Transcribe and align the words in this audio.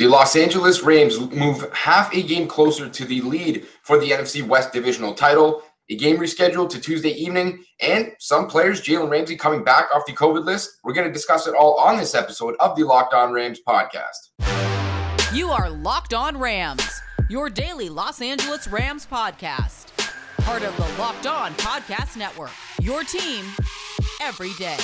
The 0.00 0.06
Los 0.06 0.34
Angeles 0.34 0.80
Rams 0.80 1.20
move 1.20 1.70
half 1.74 2.14
a 2.14 2.22
game 2.22 2.48
closer 2.48 2.88
to 2.88 3.04
the 3.04 3.20
lead 3.20 3.66
for 3.82 3.98
the 3.98 4.12
NFC 4.12 4.42
West 4.42 4.72
divisional 4.72 5.12
title. 5.12 5.62
A 5.90 5.94
game 5.94 6.16
rescheduled 6.16 6.70
to 6.70 6.80
Tuesday 6.80 7.10
evening, 7.10 7.62
and 7.82 8.12
some 8.18 8.46
players, 8.46 8.80
Jalen 8.80 9.10
Ramsey 9.10 9.36
coming 9.36 9.62
back 9.62 9.94
off 9.94 10.06
the 10.06 10.14
COVID 10.14 10.46
list. 10.46 10.70
We're 10.84 10.94
going 10.94 11.06
to 11.06 11.12
discuss 11.12 11.46
it 11.46 11.54
all 11.54 11.78
on 11.78 11.98
this 11.98 12.14
episode 12.14 12.56
of 12.60 12.76
the 12.76 12.84
Locked 12.84 13.12
On 13.12 13.30
Rams 13.30 13.60
podcast. 13.68 14.30
You 15.34 15.50
are 15.50 15.68
Locked 15.68 16.14
On 16.14 16.38
Rams, 16.38 17.02
your 17.28 17.50
daily 17.50 17.90
Los 17.90 18.22
Angeles 18.22 18.68
Rams 18.68 19.06
podcast. 19.06 19.88
Part 20.44 20.62
of 20.62 20.74
the 20.78 20.98
Locked 20.98 21.26
On 21.26 21.52
Podcast 21.56 22.16
Network, 22.16 22.52
your 22.80 23.04
team 23.04 23.44
every 24.22 24.54
day. 24.54 24.78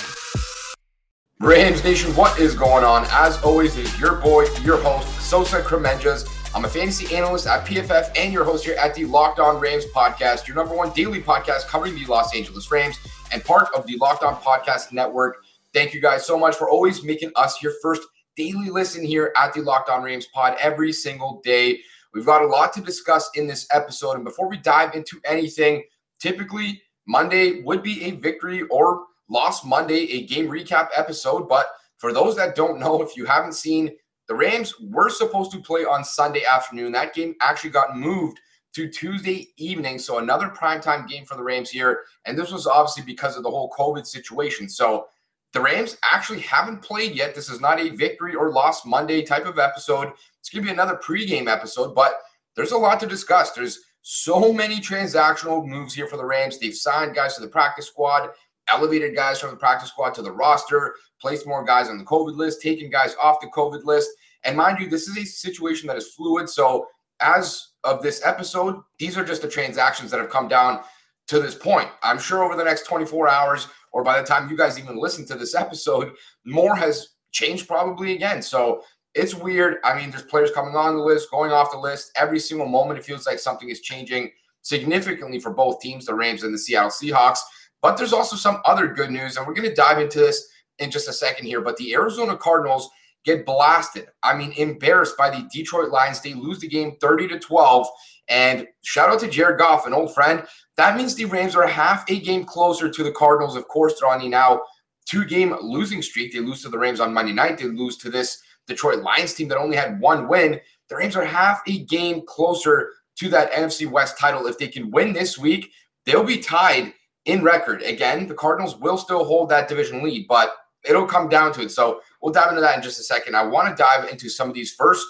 Rams 1.38 1.84
Nation, 1.84 2.16
what 2.16 2.40
is 2.40 2.54
going 2.54 2.82
on? 2.82 3.06
As 3.10 3.36
always, 3.42 3.76
is 3.76 4.00
your 4.00 4.14
boy, 4.14 4.46
your 4.62 4.78
host, 4.78 5.20
Sosa 5.20 5.60
Kremenjas. 5.60 6.26
I'm 6.54 6.64
a 6.64 6.68
fantasy 6.68 7.14
analyst 7.14 7.46
at 7.46 7.66
PFF 7.66 8.10
and 8.16 8.32
your 8.32 8.42
host 8.42 8.64
here 8.64 8.74
at 8.76 8.94
the 8.94 9.04
Locked 9.04 9.38
On 9.38 9.60
Rams 9.60 9.84
podcast, 9.94 10.48
your 10.48 10.56
number 10.56 10.74
one 10.74 10.94
daily 10.94 11.20
podcast 11.20 11.66
covering 11.66 11.94
the 11.94 12.06
Los 12.06 12.34
Angeles 12.34 12.70
Rams 12.70 12.96
and 13.32 13.44
part 13.44 13.68
of 13.76 13.86
the 13.86 13.98
Locked 13.98 14.22
On 14.22 14.34
Podcast 14.36 14.92
Network. 14.92 15.44
Thank 15.74 15.92
you 15.92 16.00
guys 16.00 16.24
so 16.24 16.38
much 16.38 16.56
for 16.56 16.70
always 16.70 17.04
making 17.04 17.32
us 17.36 17.62
your 17.62 17.74
first 17.82 18.04
daily 18.34 18.70
listen 18.70 19.04
here 19.04 19.34
at 19.36 19.52
the 19.52 19.60
Locked 19.60 19.90
On 19.90 20.02
Rams 20.02 20.28
pod 20.32 20.56
every 20.58 20.90
single 20.90 21.42
day. 21.44 21.80
We've 22.14 22.24
got 22.24 22.40
a 22.40 22.46
lot 22.46 22.72
to 22.72 22.80
discuss 22.80 23.28
in 23.34 23.46
this 23.46 23.68
episode. 23.74 24.12
And 24.12 24.24
before 24.24 24.48
we 24.48 24.56
dive 24.56 24.94
into 24.94 25.20
anything, 25.26 25.84
typically 26.18 26.80
Monday 27.06 27.60
would 27.60 27.82
be 27.82 28.04
a 28.04 28.12
victory 28.12 28.62
or 28.70 29.04
loss 29.28 29.64
Monday, 29.64 30.10
a 30.12 30.26
game 30.26 30.48
recap 30.48 30.88
episode. 30.94 31.48
But 31.48 31.66
for 31.98 32.12
those 32.12 32.36
that 32.36 32.54
don't 32.54 32.78
know, 32.78 33.02
if 33.02 33.16
you 33.16 33.24
haven't 33.24 33.54
seen, 33.54 33.90
the 34.28 34.34
Rams 34.34 34.74
were 34.80 35.10
supposed 35.10 35.52
to 35.52 35.60
play 35.60 35.84
on 35.84 36.04
Sunday 36.04 36.44
afternoon. 36.44 36.92
That 36.92 37.14
game 37.14 37.34
actually 37.40 37.70
got 37.70 37.96
moved 37.96 38.40
to 38.74 38.88
Tuesday 38.88 39.48
evening. 39.56 39.98
So 39.98 40.18
another 40.18 40.48
primetime 40.48 41.08
game 41.08 41.24
for 41.24 41.36
the 41.36 41.42
Rams 41.42 41.70
here. 41.70 42.00
And 42.26 42.36
this 42.36 42.52
was 42.52 42.66
obviously 42.66 43.04
because 43.04 43.36
of 43.36 43.42
the 43.42 43.50
whole 43.50 43.70
COVID 43.70 44.06
situation. 44.06 44.68
So 44.68 45.06
the 45.52 45.60
Rams 45.60 45.96
actually 46.04 46.40
haven't 46.40 46.82
played 46.82 47.14
yet. 47.14 47.34
This 47.34 47.48
is 47.48 47.60
not 47.60 47.80
a 47.80 47.88
victory 47.88 48.34
or 48.34 48.50
loss 48.50 48.84
Monday 48.84 49.22
type 49.22 49.46
of 49.46 49.58
episode. 49.58 50.12
It's 50.40 50.50
going 50.50 50.62
to 50.62 50.68
be 50.68 50.72
another 50.72 51.00
pregame 51.02 51.50
episode, 51.50 51.94
but 51.94 52.20
there's 52.54 52.72
a 52.72 52.78
lot 52.78 53.00
to 53.00 53.06
discuss. 53.06 53.52
There's 53.52 53.80
so 54.02 54.52
many 54.52 54.76
transactional 54.76 55.66
moves 55.66 55.94
here 55.94 56.06
for 56.06 56.16
the 56.16 56.24
Rams. 56.24 56.58
They've 56.58 56.74
signed 56.74 57.14
guys 57.14 57.36
to 57.36 57.40
the 57.40 57.48
practice 57.48 57.86
squad 57.86 58.30
elevated 58.72 59.14
guys 59.14 59.40
from 59.40 59.50
the 59.50 59.56
practice 59.56 59.88
squad 59.88 60.14
to 60.14 60.22
the 60.22 60.32
roster, 60.32 60.94
placed 61.20 61.46
more 61.46 61.64
guys 61.64 61.88
on 61.88 61.98
the 61.98 62.04
COVID 62.04 62.36
list, 62.36 62.62
taken 62.62 62.90
guys 62.90 63.14
off 63.20 63.40
the 63.40 63.48
COVID 63.48 63.84
list. 63.84 64.10
And 64.44 64.56
mind 64.56 64.78
you, 64.80 64.88
this 64.88 65.08
is 65.08 65.16
a 65.16 65.24
situation 65.24 65.86
that 65.88 65.96
is 65.96 66.14
fluid. 66.14 66.48
So, 66.48 66.86
as 67.20 67.68
of 67.84 68.02
this 68.02 68.24
episode, 68.24 68.76
these 68.98 69.16
are 69.16 69.24
just 69.24 69.42
the 69.42 69.48
transactions 69.48 70.10
that 70.10 70.20
have 70.20 70.30
come 70.30 70.48
down 70.48 70.80
to 71.28 71.40
this 71.40 71.54
point. 71.54 71.88
I'm 72.02 72.18
sure 72.18 72.44
over 72.44 72.56
the 72.56 72.64
next 72.64 72.86
24 72.86 73.28
hours, 73.28 73.68
or 73.92 74.04
by 74.04 74.20
the 74.20 74.26
time 74.26 74.50
you 74.50 74.56
guys 74.56 74.78
even 74.78 75.00
listen 75.00 75.26
to 75.26 75.34
this 75.34 75.54
episode, 75.54 76.12
more 76.44 76.76
has 76.76 77.08
changed 77.32 77.66
probably 77.66 78.14
again. 78.14 78.42
So, 78.42 78.82
it's 79.16 79.34
weird. 79.34 79.78
I 79.82 79.98
mean, 79.98 80.10
there's 80.10 80.22
players 80.22 80.50
coming 80.50 80.76
on 80.76 80.94
the 80.94 81.02
list, 81.02 81.30
going 81.30 81.50
off 81.50 81.72
the 81.72 81.78
list. 81.78 82.12
Every 82.16 82.38
single 82.38 82.68
moment, 82.68 82.98
it 82.98 83.04
feels 83.04 83.26
like 83.26 83.38
something 83.38 83.70
is 83.70 83.80
changing 83.80 84.30
significantly 84.60 85.38
for 85.38 85.52
both 85.52 85.80
teams, 85.80 86.04
the 86.04 86.14
Rams 86.14 86.42
and 86.42 86.52
the 86.52 86.58
Seattle 86.58 86.90
Seahawks. 86.90 87.38
But 87.82 87.96
there's 87.96 88.12
also 88.12 88.36
some 88.36 88.60
other 88.64 88.88
good 88.88 89.10
news, 89.10 89.36
and 89.36 89.46
we're 89.46 89.54
going 89.54 89.68
to 89.68 89.74
dive 89.74 89.98
into 89.98 90.18
this 90.18 90.48
in 90.78 90.90
just 90.90 91.08
a 91.08 91.12
second 91.12 91.46
here. 91.46 91.60
But 91.60 91.76
the 91.76 91.94
Arizona 91.94 92.36
Cardinals 92.36 92.90
get 93.24 93.44
blasted. 93.44 94.06
I 94.22 94.36
mean, 94.36 94.52
embarrassed 94.52 95.16
by 95.18 95.30
the 95.30 95.46
Detroit 95.52 95.90
Lions. 95.90 96.20
They 96.20 96.32
lose 96.32 96.60
the 96.60 96.68
game 96.68 96.96
30 97.00 97.28
to 97.28 97.38
12. 97.38 97.86
And 98.28 98.66
shout 98.82 99.10
out 99.10 99.20
to 99.20 99.28
Jared 99.28 99.58
Goff, 99.58 99.86
an 99.86 99.92
old 99.92 100.14
friend. 100.14 100.44
That 100.76 100.96
means 100.96 101.14
the 101.14 101.24
Rams 101.26 101.54
are 101.56 101.66
half 101.66 102.08
a 102.08 102.20
game 102.20 102.44
closer 102.44 102.90
to 102.90 103.02
the 103.02 103.12
Cardinals. 103.12 103.56
Of 103.56 103.68
course, 103.68 104.00
they're 104.00 104.08
on 104.08 104.20
the 104.20 104.28
now 104.28 104.62
two 105.06 105.24
game 105.24 105.54
losing 105.60 106.02
streak. 106.02 106.32
They 106.32 106.40
lose 106.40 106.62
to 106.62 106.68
the 106.68 106.78
Rams 106.78 107.00
on 107.00 107.12
Monday 107.14 107.32
night. 107.32 107.58
They 107.58 107.64
lose 107.64 107.96
to 107.98 108.10
this 108.10 108.40
Detroit 108.66 109.02
Lions 109.02 109.34
team 109.34 109.48
that 109.48 109.58
only 109.58 109.76
had 109.76 110.00
one 110.00 110.28
win. 110.28 110.60
The 110.88 110.96
Rams 110.96 111.16
are 111.16 111.24
half 111.24 111.62
a 111.66 111.84
game 111.84 112.22
closer 112.26 112.92
to 113.16 113.28
that 113.30 113.52
NFC 113.52 113.90
West 113.90 114.18
title. 114.18 114.46
If 114.46 114.58
they 114.58 114.68
can 114.68 114.90
win 114.90 115.12
this 115.12 115.38
week, 115.38 115.70
they'll 116.04 116.24
be 116.24 116.38
tied 116.38 116.92
in 117.26 117.42
record. 117.42 117.82
Again, 117.82 118.26
the 118.26 118.34
Cardinals 118.34 118.76
will 118.76 118.96
still 118.96 119.24
hold 119.24 119.48
that 119.50 119.68
division 119.68 120.02
lead, 120.02 120.26
but 120.26 120.54
it'll 120.84 121.06
come 121.06 121.28
down 121.28 121.52
to 121.52 121.62
it. 121.62 121.70
So 121.70 122.00
we'll 122.22 122.32
dive 122.32 122.48
into 122.48 122.60
that 122.60 122.76
in 122.76 122.82
just 122.82 123.00
a 123.00 123.02
second. 123.02 123.36
I 123.36 123.44
want 123.44 123.68
to 123.68 123.80
dive 123.80 124.08
into 124.08 124.28
some 124.28 124.48
of 124.48 124.54
these 124.54 124.72
first 124.72 125.06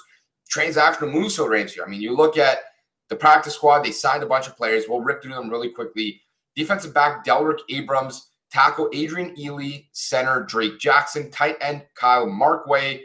transactional 0.53 1.13
moves 1.13 1.37
for 1.37 1.49
Rams 1.49 1.75
here. 1.75 1.85
I 1.87 1.89
mean, 1.89 2.01
you 2.01 2.15
look 2.17 2.37
at 2.39 2.59
the 3.09 3.17
practice 3.17 3.55
squad, 3.55 3.81
they 3.85 3.93
signed 3.93 4.23
a 4.23 4.27
bunch 4.27 4.49
of 4.49 4.57
players. 4.57 4.85
We'll 4.89 5.01
rip 5.01 5.23
through 5.23 5.35
them 5.35 5.51
really 5.51 5.71
quickly. 5.71 6.21
Defensive 6.55 6.95
back 6.95 7.25
Delrick 7.25 7.61
Abrams, 7.69 8.31
tackle 8.51 8.89
Adrian 8.93 9.37
Ealy, 9.37 9.87
center 9.93 10.43
Drake 10.43 10.79
Jackson, 10.79 11.31
tight 11.31 11.57
end 11.61 11.85
Kyle 11.95 12.27
Markway, 12.27 13.03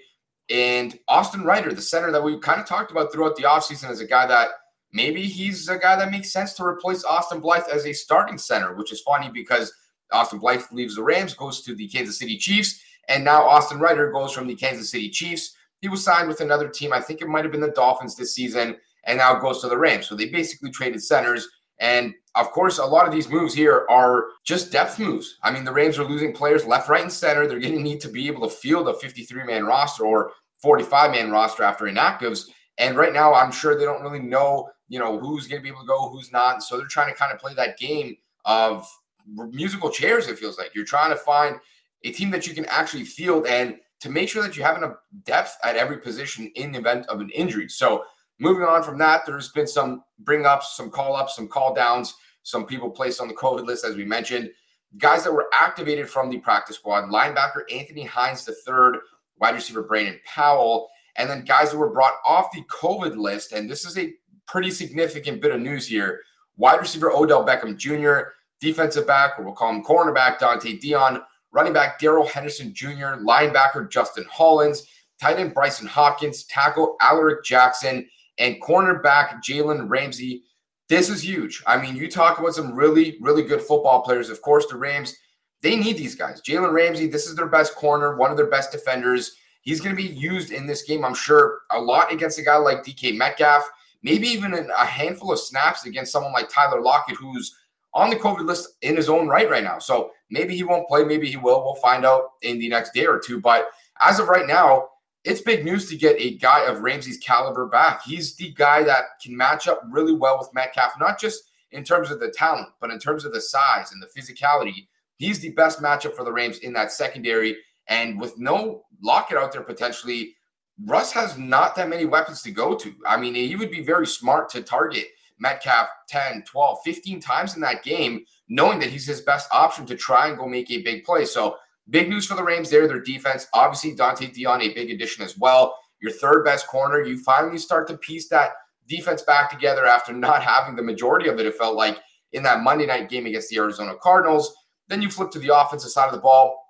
and 0.49 0.97
Austin 1.07 1.43
Reiter, 1.43 1.73
the 1.73 1.81
center 1.81 2.11
that 2.11 2.23
we 2.23 2.37
kind 2.39 2.61
of 2.61 2.67
talked 2.67 2.91
about 2.91 3.11
throughout 3.11 3.35
the 3.35 3.43
offseason 3.43 3.89
as 3.89 3.99
a 3.99 4.07
guy 4.07 4.25
that 4.25 4.49
maybe 4.93 5.23
he's 5.23 5.67
a 5.69 5.77
guy 5.77 5.95
that 5.95 6.11
makes 6.11 6.31
sense 6.31 6.53
to 6.53 6.63
replace 6.63 7.03
Austin 7.03 7.39
Blythe 7.39 7.67
as 7.71 7.85
a 7.85 7.93
starting 7.93 8.37
center, 8.37 8.75
which 8.75 8.91
is 8.91 9.01
funny 9.01 9.29
because 9.33 9.73
Austin 10.11 10.39
Blythe 10.39 10.63
leaves 10.71 10.95
the 10.95 11.03
Rams, 11.03 11.33
goes 11.33 11.61
to 11.61 11.75
the 11.75 11.87
Kansas 11.87 12.19
City 12.19 12.37
Chiefs, 12.37 12.81
and 13.07 13.23
now 13.23 13.43
Austin 13.43 13.79
Reiter 13.79 14.11
goes 14.11 14.31
from 14.31 14.47
the 14.47 14.55
Kansas 14.55 14.91
City 14.91 15.09
Chiefs. 15.09 15.55
He 15.81 15.87
was 15.87 16.03
signed 16.03 16.27
with 16.27 16.41
another 16.41 16.69
team. 16.69 16.93
I 16.93 16.99
think 16.99 17.21
it 17.21 17.27
might 17.27 17.43
have 17.43 17.51
been 17.51 17.61
the 17.61 17.69
Dolphins 17.69 18.15
this 18.15 18.35
season, 18.35 18.77
and 19.05 19.17
now 19.17 19.33
goes 19.35 19.61
to 19.61 19.69
the 19.69 19.77
Rams. 19.77 20.07
So 20.07 20.15
they 20.15 20.29
basically 20.29 20.71
traded 20.71 21.03
centers. 21.03 21.47
And 21.79 22.13
of 22.35 22.51
course, 22.51 22.77
a 22.77 22.85
lot 22.85 23.07
of 23.07 23.11
these 23.11 23.27
moves 23.27 23.53
here 23.55 23.87
are 23.89 24.25
just 24.45 24.71
depth 24.71 24.99
moves. 24.99 25.37
I 25.41 25.51
mean, 25.51 25.63
the 25.63 25.71
Rams 25.71 25.97
are 25.97 26.03
losing 26.03 26.33
players 26.33 26.65
left, 26.65 26.89
right, 26.89 27.01
and 27.01 27.11
center. 27.11 27.47
They're 27.47 27.59
going 27.59 27.75
to 27.75 27.81
need 27.81 28.01
to 28.01 28.09
be 28.09 28.27
able 28.27 28.47
to 28.47 28.55
field 28.55 28.87
a 28.87 28.93
53 28.93 29.43
man 29.45 29.65
roster 29.65 30.05
or 30.05 30.31
45 30.61 31.11
man 31.11 31.31
roster 31.31 31.63
after 31.63 31.85
inactives. 31.85 32.45
And 32.77 32.95
right 32.95 33.13
now, 33.13 33.33
I'm 33.33 33.51
sure 33.51 33.75
they 33.75 33.83
don't 33.83 34.03
really 34.03 34.19
know 34.19 34.69
you 34.91 34.99
know, 34.99 35.17
who's 35.17 35.47
going 35.47 35.61
to 35.61 35.63
be 35.63 35.69
able 35.69 35.79
to 35.79 35.87
go, 35.87 36.09
who's 36.09 36.33
not. 36.33 36.61
so 36.61 36.75
they're 36.75 36.85
trying 36.85 37.09
to 37.09 37.17
kind 37.17 37.31
of 37.31 37.39
play 37.39 37.53
that 37.53 37.79
game 37.79 38.17
of 38.43 38.85
musical 39.25 39.89
chairs, 39.89 40.27
it 40.27 40.37
feels 40.37 40.57
like. 40.57 40.75
You're 40.75 40.83
trying 40.83 41.11
to 41.11 41.15
find 41.15 41.55
a 42.03 42.11
team 42.11 42.29
that 42.31 42.45
you 42.45 42.53
can 42.53 42.65
actually 42.65 43.05
field 43.05 43.47
and 43.47 43.77
to 44.01 44.09
make 44.09 44.27
sure 44.27 44.43
that 44.43 44.57
you 44.57 44.63
have 44.63 44.75
enough 44.75 44.95
depth 45.23 45.55
at 45.63 45.77
every 45.77 45.99
position 45.99 46.51
in 46.55 46.73
the 46.73 46.79
event 46.79 47.05
of 47.05 47.21
an 47.21 47.29
injury. 47.29 47.69
So 47.69 48.03
moving 48.37 48.63
on 48.63 48.83
from 48.83 48.97
that, 48.97 49.25
there's 49.25 49.47
been 49.53 49.65
some 49.65 50.03
bring 50.19 50.45
ups, 50.45 50.75
some 50.75 50.89
call 50.89 51.15
ups, 51.15 51.37
some 51.37 51.47
call 51.47 51.73
downs, 51.73 52.13
some 52.43 52.65
people 52.65 52.89
placed 52.89 53.21
on 53.21 53.29
the 53.29 53.33
COVID 53.33 53.65
list, 53.65 53.85
as 53.85 53.95
we 53.95 54.03
mentioned. 54.03 54.49
Guys 54.97 55.23
that 55.23 55.31
were 55.31 55.47
activated 55.53 56.09
from 56.09 56.29
the 56.29 56.39
practice 56.39 56.75
squad, 56.75 57.05
linebacker 57.05 57.61
Anthony 57.73 58.03
Hines 58.03 58.45
III, 58.45 58.99
wide 59.39 59.55
receiver 59.55 59.83
Brandon 59.83 60.19
Powell, 60.25 60.89
and 61.15 61.29
then 61.29 61.45
guys 61.45 61.71
that 61.71 61.77
were 61.77 61.93
brought 61.93 62.15
off 62.25 62.51
the 62.51 62.63
COVID 62.63 63.15
list. 63.15 63.53
And 63.53 63.69
this 63.69 63.85
is 63.85 63.97
a 63.97 64.13
pretty 64.51 64.69
significant 64.69 65.41
bit 65.41 65.51
of 65.51 65.61
news 65.61 65.87
here. 65.87 66.19
Wide 66.57 66.81
receiver 66.81 67.09
Odell 67.09 67.45
Beckham 67.45 67.77
Jr., 67.77 68.31
defensive 68.59 69.07
back, 69.07 69.39
or 69.39 69.45
we'll 69.45 69.53
call 69.53 69.73
him 69.73 69.83
cornerback 69.83 70.39
Dont'e 70.39 70.79
Deayon, 70.81 71.23
running 71.53 71.71
back 71.71 71.99
Darrell 71.99 72.27
Henderson 72.27 72.73
Jr., 72.73 73.17
linebacker 73.23 73.89
Justin 73.89 74.25
Hollins, 74.29 74.85
tight 75.21 75.39
end 75.39 75.55
Brycen 75.55 75.87
Hopkins, 75.87 76.43
tackle 76.43 76.97
Alaric 76.99 77.45
Jackson, 77.45 78.07
and 78.39 78.61
cornerback 78.61 79.41
Jalen 79.41 79.89
Ramsey. 79.89 80.43
This 80.89 81.09
is 81.09 81.23
huge. 81.23 81.63
I 81.65 81.81
mean, 81.81 81.95
you 81.95 82.11
talk 82.11 82.37
about 82.37 82.53
some 82.53 82.75
really, 82.75 83.17
really 83.21 83.43
good 83.43 83.61
football 83.61 84.01
players. 84.01 84.29
Of 84.29 84.41
course, 84.41 84.65
the 84.67 84.75
Rams, 84.75 85.15
they 85.61 85.77
need 85.77 85.97
these 85.97 86.15
guys. 86.15 86.41
Jalen 86.41 86.73
Ramsey, 86.73 87.07
this 87.07 87.25
is 87.25 87.37
their 87.37 87.47
best 87.47 87.73
corner, 87.75 88.17
one 88.17 88.31
of 88.31 88.37
their 88.37 88.49
best 88.49 88.73
defenders. 88.73 89.31
He's 89.61 89.79
going 89.79 89.95
to 89.95 90.01
be 90.01 90.09
used 90.09 90.51
in 90.51 90.67
this 90.67 90.83
game, 90.83 91.05
I'm 91.05 91.15
sure, 91.15 91.59
a 91.71 91.79
lot 91.79 92.11
against 92.11 92.39
a 92.39 92.43
guy 92.43 92.57
like 92.57 92.83
DK 92.83 93.15
Metcalf 93.15 93.63
maybe 94.03 94.27
even 94.27 94.53
a 94.53 94.85
handful 94.85 95.31
of 95.31 95.39
snaps 95.39 95.85
against 95.85 96.11
someone 96.11 96.33
like 96.33 96.49
Tyler 96.49 96.81
Lockett, 96.81 97.17
who's 97.17 97.55
on 97.93 98.09
the 98.09 98.15
COVID 98.15 98.45
list 98.45 98.75
in 98.81 98.95
his 98.95 99.09
own 99.09 99.27
right 99.27 99.49
right 99.49 99.63
now. 99.63 99.79
So 99.79 100.11
maybe 100.29 100.55
he 100.55 100.63
won't 100.63 100.87
play, 100.87 101.03
maybe 101.03 101.29
he 101.29 101.37
will. 101.37 101.63
We'll 101.63 101.75
find 101.75 102.05
out 102.05 102.31
in 102.41 102.59
the 102.59 102.69
next 102.69 102.93
day 102.93 103.05
or 103.05 103.19
two. 103.19 103.41
But 103.41 103.69
as 103.99 104.19
of 104.19 104.27
right 104.27 104.47
now, 104.47 104.87
it's 105.23 105.41
big 105.41 105.63
news 105.63 105.87
to 105.89 105.97
get 105.97 106.15
a 106.19 106.37
guy 106.37 106.65
of 106.65 106.81
Ramsey's 106.81 107.17
caliber 107.17 107.67
back. 107.67 108.01
He's 108.03 108.35
the 108.35 108.51
guy 108.53 108.83
that 108.83 109.03
can 109.23 109.37
match 109.37 109.67
up 109.67 109.81
really 109.89 110.13
well 110.13 110.39
with 110.39 110.53
Metcalf, 110.53 110.93
not 110.99 111.19
just 111.19 111.43
in 111.71 111.83
terms 111.83 112.09
of 112.09 112.19
the 112.19 112.29
talent, 112.29 112.69
but 112.79 112.89
in 112.89 112.97
terms 112.97 113.23
of 113.23 113.33
the 113.33 113.41
size 113.41 113.91
and 113.91 114.01
the 114.01 114.19
physicality. 114.19 114.87
He's 115.17 115.39
the 115.39 115.51
best 115.51 115.79
matchup 115.79 116.15
for 116.15 116.25
the 116.25 116.33
Rams 116.33 116.59
in 116.59 116.73
that 116.73 116.91
secondary. 116.91 117.57
And 117.87 118.19
with 118.19 118.37
no 118.39 118.83
Lockett 119.03 119.37
out 119.37 119.51
there 119.51 119.61
potentially, 119.61 120.35
Russ 120.85 121.11
has 121.11 121.37
not 121.37 121.75
that 121.75 121.89
many 121.89 122.05
weapons 122.05 122.41
to 122.43 122.51
go 122.51 122.75
to. 122.75 122.93
I 123.07 123.17
mean, 123.17 123.35
he 123.35 123.55
would 123.55 123.71
be 123.71 123.83
very 123.83 124.07
smart 124.07 124.49
to 124.49 124.61
target 124.61 125.05
Metcalf 125.39 125.87
10, 126.07 126.43
12, 126.45 126.79
15 126.83 127.19
times 127.19 127.55
in 127.55 127.61
that 127.61 127.83
game, 127.83 128.25
knowing 128.47 128.79
that 128.79 128.89
he's 128.89 129.05
his 129.05 129.21
best 129.21 129.47
option 129.51 129.85
to 129.87 129.95
try 129.95 130.27
and 130.27 130.37
go 130.37 130.47
make 130.47 130.71
a 130.71 130.81
big 130.81 131.03
play. 131.03 131.25
So, 131.25 131.57
big 131.89 132.09
news 132.09 132.25
for 132.25 132.35
the 132.35 132.43
Rams 132.43 132.69
there. 132.69 132.87
Their 132.87 133.01
defense, 133.01 133.47
obviously, 133.53 133.95
Dont'e 133.95 134.33
Deayon, 134.33 134.61
a 134.61 134.73
big 134.73 134.91
addition 134.91 135.23
as 135.23 135.37
well. 135.37 135.77
your 136.01 136.11
third 136.11 136.43
best 136.43 136.67
corner. 136.67 137.01
You 137.01 137.21
finally 137.23 137.59
start 137.59 137.87
to 137.89 137.97
piece 137.97 138.27
that 138.29 138.51
defense 138.87 139.21
back 139.21 139.51
together 139.51 139.85
after 139.85 140.13
not 140.27 140.43
having 140.43 140.75
the 140.75 140.83
majority 140.83 141.29
of 141.29 141.39
it, 141.39 141.45
it 141.45 141.55
felt 141.55 141.75
like 141.75 141.99
in 142.33 142.43
that 142.43 142.61
Monday 142.61 142.85
night 142.85 143.09
game 143.09 143.25
against 143.25 143.49
the 143.49 143.57
Arizona 143.57 143.93
Cardinals. 144.01 144.53
Then 144.87 145.01
you 145.01 145.09
flip 145.09 145.31
to 145.31 145.39
the 145.39 145.55
offensive 145.55 145.91
side 145.91 146.07
of 146.07 146.13
the 146.13 146.19
ball. 146.19 146.60